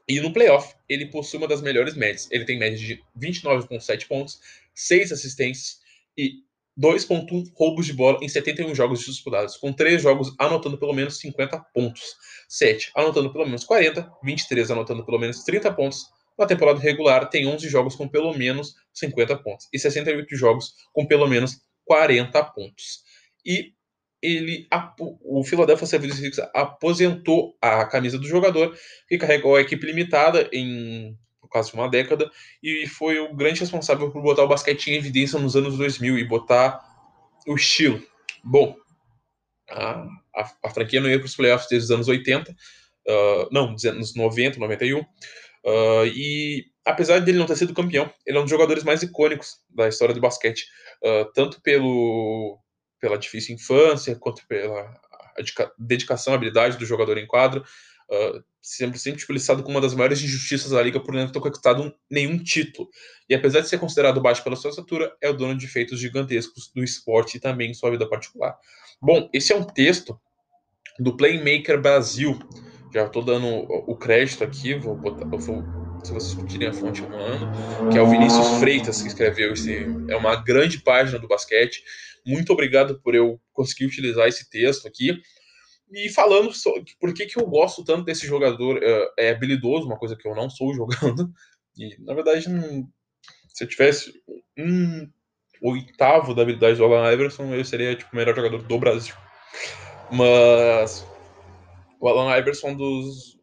e 0.09 0.19
no 0.19 0.33
playoff, 0.33 0.73
ele 0.89 1.05
possui 1.05 1.37
uma 1.37 1.47
das 1.47 1.61
melhores 1.61 1.95
médias. 1.95 2.27
Ele 2.31 2.43
tem 2.43 2.57
média 2.57 2.79
de 2.79 2.99
29,7 3.15 4.07
pontos, 4.07 4.41
6 4.73 5.11
assistências 5.11 5.79
e 6.17 6.39
2,1 6.79 7.51
roubos 7.53 7.85
de 7.85 7.93
bola 7.93 8.17
em 8.19 8.27
71 8.27 8.73
jogos 8.73 9.01
disputados, 9.05 9.55
com 9.55 9.71
3 9.71 10.01
jogos 10.01 10.33
anotando 10.39 10.79
pelo 10.79 10.93
menos 10.93 11.19
50 11.19 11.59
pontos, 11.73 12.15
7 12.47 12.91
anotando 12.95 13.31
pelo 13.31 13.45
menos 13.45 13.63
40, 13.63 14.11
23 14.23 14.71
anotando 14.71 15.05
pelo 15.05 15.19
menos 15.19 15.43
30 15.43 15.71
pontos. 15.73 16.07
Na 16.37 16.47
temporada 16.47 16.79
regular, 16.79 17.29
tem 17.29 17.45
11 17.45 17.69
jogos 17.69 17.95
com 17.95 18.07
pelo 18.07 18.33
menos 18.33 18.75
50 18.93 19.37
pontos 19.37 19.67
e 19.71 19.77
68 19.77 20.35
jogos 20.35 20.73
com 20.91 21.05
pelo 21.05 21.27
menos 21.27 21.61
40 21.85 22.41
pontos. 22.45 23.03
E 23.45 23.73
ele 24.21 24.67
o 25.23 25.43
Philadelphia 25.43 25.87
76ers 25.87 26.49
aposentou 26.53 27.55
a 27.61 27.85
camisa 27.85 28.17
do 28.17 28.27
jogador, 28.27 28.77
que 29.07 29.17
carregou 29.17 29.55
a 29.55 29.61
equipe 29.61 29.85
limitada 29.85 30.49
em 30.51 31.17
quase 31.49 31.73
uma 31.73 31.89
década, 31.89 32.29
e 32.61 32.85
foi 32.87 33.19
o 33.19 33.33
grande 33.33 33.61
responsável 33.61 34.11
por 34.11 34.21
botar 34.21 34.43
o 34.43 34.47
basquete 34.47 34.87
em 34.87 34.95
evidência 34.95 35.39
nos 35.39 35.55
anos 35.55 35.77
2000 35.77 36.19
e 36.19 36.23
botar 36.23 36.79
o 37.47 37.55
estilo. 37.55 38.01
Bom, 38.43 38.75
a, 39.69 40.07
a, 40.35 40.51
a 40.63 40.69
franquia 40.69 41.01
não 41.01 41.09
ia 41.09 41.17
para 41.17 41.25
os 41.25 41.35
playoffs 41.35 41.67
desde 41.69 41.85
os 41.85 41.91
anos 41.91 42.07
80, 42.07 42.51
uh, 42.51 42.55
ah, 43.07 43.49
não, 43.51 43.73
dos 43.73 43.83
anos 43.85 44.15
90, 44.15 44.59
91, 44.59 44.99
uh, 44.99 45.05
e 46.05 46.65
apesar 46.85 47.19
dele 47.19 47.37
não 47.37 47.45
ter 47.45 47.55
sido 47.55 47.73
campeão, 47.73 48.11
ele 48.25 48.37
é 48.37 48.39
um 48.39 48.43
dos 48.43 48.51
jogadores 48.51 48.83
mais 48.83 49.01
icônicos 49.01 49.57
da 49.69 49.87
história 49.87 50.13
do 50.13 50.21
basquete, 50.21 50.65
uh, 51.03 51.31
tanto 51.33 51.61
pelo, 51.61 52.59
pela 52.99 53.17
difícil 53.17 53.55
infância, 53.55 54.15
quanto 54.15 54.45
pela 54.47 54.93
dedicação, 55.77 56.33
habilidade 56.33 56.77
do 56.77 56.85
jogador 56.85 57.17
em 57.17 57.27
quadro, 57.27 57.63
Uh, 58.11 58.43
sempre, 58.59 58.97
sempre 58.97 59.19
tipo, 59.19 59.63
como 59.63 59.75
uma 59.75 59.81
das 59.81 59.93
maiores 59.93 60.19
injustiças 60.19 60.71
da 60.71 60.81
liga 60.81 60.99
por 60.99 61.13
não 61.13 61.31
ter 61.31 61.39
conquistado 61.39 61.93
nenhum 62.09 62.39
título. 62.39 62.89
E 63.29 63.35
apesar 63.35 63.61
de 63.61 63.69
ser 63.69 63.77
considerado 63.77 64.19
baixo 64.19 64.43
pela 64.43 64.55
sua 64.55 64.71
estatura, 64.71 65.15
é 65.21 65.29
o 65.29 65.33
dono 65.33 65.55
de 65.55 65.67
feitos 65.67 65.99
gigantescos 65.99 66.71
do 66.73 66.83
esporte 66.83 67.37
e 67.37 67.39
também 67.39 67.69
em 67.69 67.73
sua 67.75 67.91
vida 67.91 68.09
particular. 68.09 68.57
Bom, 68.99 69.29
esse 69.31 69.53
é 69.53 69.55
um 69.55 69.63
texto 69.63 70.19
do 70.97 71.15
Playmaker 71.15 71.79
Brasil. 71.79 72.39
Já 72.91 73.05
estou 73.05 73.23
dando 73.23 73.47
o 73.47 73.95
crédito 73.95 74.43
aqui, 74.43 74.73
vou 74.73 74.95
botar, 74.95 75.25
vou, 75.25 75.63
se 76.03 76.13
vocês 76.13 76.33
curtirem 76.33 76.67
a 76.67 76.73
fonte 76.73 77.01
um 77.01 77.13
ano, 77.13 77.51
que 77.91 77.97
é 77.97 78.01
o 78.01 78.09
Vinícius 78.09 78.59
Freitas 78.59 79.01
que 79.01 79.07
escreveu 79.07 79.53
esse. 79.53 79.85
É 80.07 80.15
uma 80.15 80.35
grande 80.35 80.81
página 80.81 81.19
do 81.19 81.27
basquete. 81.27 81.83
Muito 82.25 82.51
obrigado 82.51 82.99
por 83.01 83.15
eu 83.15 83.39
conseguir 83.53 83.85
utilizar 83.85 84.27
esse 84.27 84.49
texto 84.49 84.87
aqui. 84.87 85.21
E 85.91 86.09
falando 86.09 86.53
sobre 86.53 86.85
por 86.99 87.13
que, 87.13 87.25
que 87.25 87.39
eu 87.39 87.47
gosto 87.47 87.83
tanto 87.83 88.05
desse 88.05 88.27
jogador, 88.27 88.79
é, 88.81 89.11
é 89.17 89.29
habilidoso, 89.31 89.87
uma 89.87 89.97
coisa 89.97 90.15
que 90.15 90.27
eu 90.27 90.35
não 90.35 90.49
sou 90.49 90.73
jogando. 90.75 91.31
E, 91.77 91.95
na 92.03 92.13
verdade, 92.13 92.45
se 93.53 93.63
eu 93.63 93.67
tivesse 93.67 94.13
um 94.57 95.09
oitavo 95.61 96.33
da 96.33 96.43
habilidade 96.43 96.77
do 96.77 96.85
Alan 96.85 97.11
Iverson, 97.11 97.53
eu 97.53 97.65
seria 97.65 97.95
tipo, 97.95 98.11
o 98.13 98.15
melhor 98.15 98.35
jogador 98.35 98.61
do 98.61 98.79
Brasil. 98.79 99.15
Mas 100.11 101.05
o 101.99 102.07
Alan 102.07 102.37
Iverson 102.37 102.69
é 102.69 102.75
dos 102.75 103.38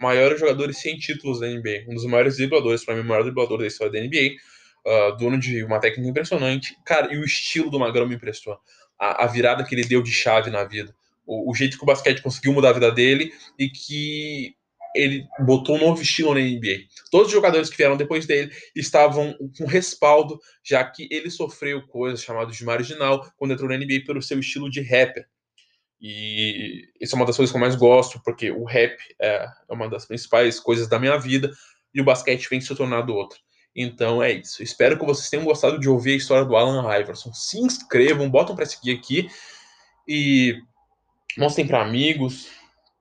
maiores 0.00 0.40
jogadores 0.40 0.78
sem 0.78 0.96
títulos 0.96 1.40
da 1.40 1.46
NBA, 1.46 1.84
um 1.88 1.94
dos 1.94 2.06
maiores 2.06 2.36
dribladores, 2.36 2.84
para 2.84 2.94
mim, 2.94 3.02
o 3.02 3.04
maior 3.04 3.22
driblador 3.22 3.58
da 3.58 3.66
história 3.66 3.92
da 3.92 4.00
NBA, 4.00 4.36
uh, 4.86 5.16
dono 5.16 5.38
de 5.38 5.62
uma 5.62 5.78
técnica 5.78 6.08
impressionante. 6.08 6.76
Cara, 6.84 7.12
e 7.12 7.18
o 7.18 7.24
estilo 7.24 7.70
do 7.70 7.78
Magrão 7.78 8.06
me 8.06 8.14
impressionou. 8.14 8.58
A, 8.98 9.24
a 9.24 9.26
virada 9.26 9.64
que 9.64 9.74
ele 9.74 9.84
deu 9.84 10.02
de 10.02 10.12
chave 10.12 10.50
na 10.50 10.64
vida 10.64 10.94
o, 11.30 11.52
o, 11.52 11.54
jeito 11.54 11.76
que 11.76 11.84
o 11.84 11.86
basquete 11.86 12.22
conseguiu 12.22 12.52
mudar 12.52 12.70
a 12.70 12.72
vida 12.72 12.90
dele 12.90 13.32
e 13.56 13.68
que 13.68 14.56
ele 14.96 15.24
botou 15.38 15.76
um 15.76 15.78
novo 15.80 16.02
estilo 16.02 16.34
na 16.34 16.40
NBA. 16.40 16.86
Todos 17.12 17.28
os 17.28 17.32
jogadores 17.32 17.70
que 17.70 17.76
vieram 17.76 17.96
depois 17.96 18.26
dele 18.26 18.50
estavam 18.74 19.36
com 19.56 19.64
respaldo, 19.64 20.40
já 20.64 20.82
que 20.82 21.06
ele 21.08 21.30
sofreu 21.30 21.86
coisas 21.86 22.20
chamadas 22.20 22.56
de 22.56 22.64
marginal 22.64 23.24
quando 23.36 23.52
entrou 23.52 23.68
na 23.68 23.76
NBA 23.76 24.02
pelo 24.04 24.20
seu 24.20 24.40
estilo 24.40 24.68
de 24.68 24.82
rapper. 24.82 25.24
E 26.00 26.88
isso 27.00 27.14
é 27.14 27.16
uma 27.16 27.26
das 27.26 27.36
coisas 27.36 27.52
que 27.52 27.56
eu 27.56 27.60
mais 27.60 27.74
gosto, 27.74 28.20
porque 28.24 28.50
o 28.50 28.64
rap 28.64 28.96
é 29.20 29.46
uma 29.68 29.88
das 29.88 30.06
principais 30.06 30.58
coisas 30.58 30.88
da 30.88 30.98
minha 30.98 31.18
vida 31.18 31.50
e 31.94 32.00
o 32.00 32.04
basquete 32.04 32.48
vem 32.48 32.60
se 32.60 32.74
tornando 32.74 33.14
outra. 33.14 33.38
Então 33.76 34.22
é 34.22 34.32
isso. 34.32 34.62
Espero 34.62 34.98
que 34.98 35.04
vocês 35.04 35.28
tenham 35.28 35.44
gostado 35.44 35.78
de 35.78 35.88
ouvir 35.88 36.12
a 36.12 36.16
história 36.16 36.44
do 36.44 36.56
Alan 36.56 36.82
Iverson. 36.98 37.32
Se 37.32 37.58
inscrevam, 37.58 38.30
botam 38.30 38.56
para 38.56 38.66
seguir 38.66 38.92
aqui 38.92 39.28
e 40.08 40.56
mostrem 41.36 41.66
para 41.66 41.82
amigos, 41.82 42.48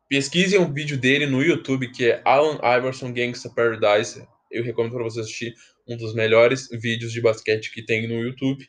pesquisem 0.07 0.59
um 0.59 0.71
vídeo 0.71 0.97
dele 0.97 1.25
no 1.25 1.41
YouTube 1.41 1.91
que 1.91 2.11
é 2.11 2.21
Alan 2.25 2.59
Iverson 2.77 3.13
Gangsta 3.13 3.49
Paradise. 3.49 4.27
Eu 4.51 4.63
recomendo 4.63 4.93
para 4.93 5.03
vocês 5.03 5.25
assistir 5.25 5.53
um 5.87 5.95
dos 5.95 6.13
melhores 6.13 6.67
vídeos 6.69 7.13
de 7.13 7.21
basquete 7.21 7.71
que 7.71 7.83
tem 7.83 8.07
no 8.07 8.21
YouTube. 8.21 8.67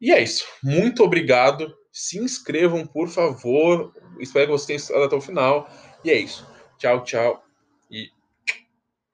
E 0.00 0.12
é 0.12 0.22
isso. 0.22 0.46
Muito 0.62 1.02
obrigado. 1.02 1.74
Se 1.92 2.18
inscrevam, 2.18 2.86
por 2.86 3.08
favor. 3.08 3.92
Espero 4.18 4.46
que 4.46 4.52
vocês 4.52 4.86
tenham 4.86 5.04
até 5.04 5.16
o 5.16 5.20
final. 5.20 5.68
E 6.04 6.10
é 6.10 6.18
isso. 6.18 6.46
Tchau, 6.78 7.04
tchau. 7.04 7.44
E 7.90 8.10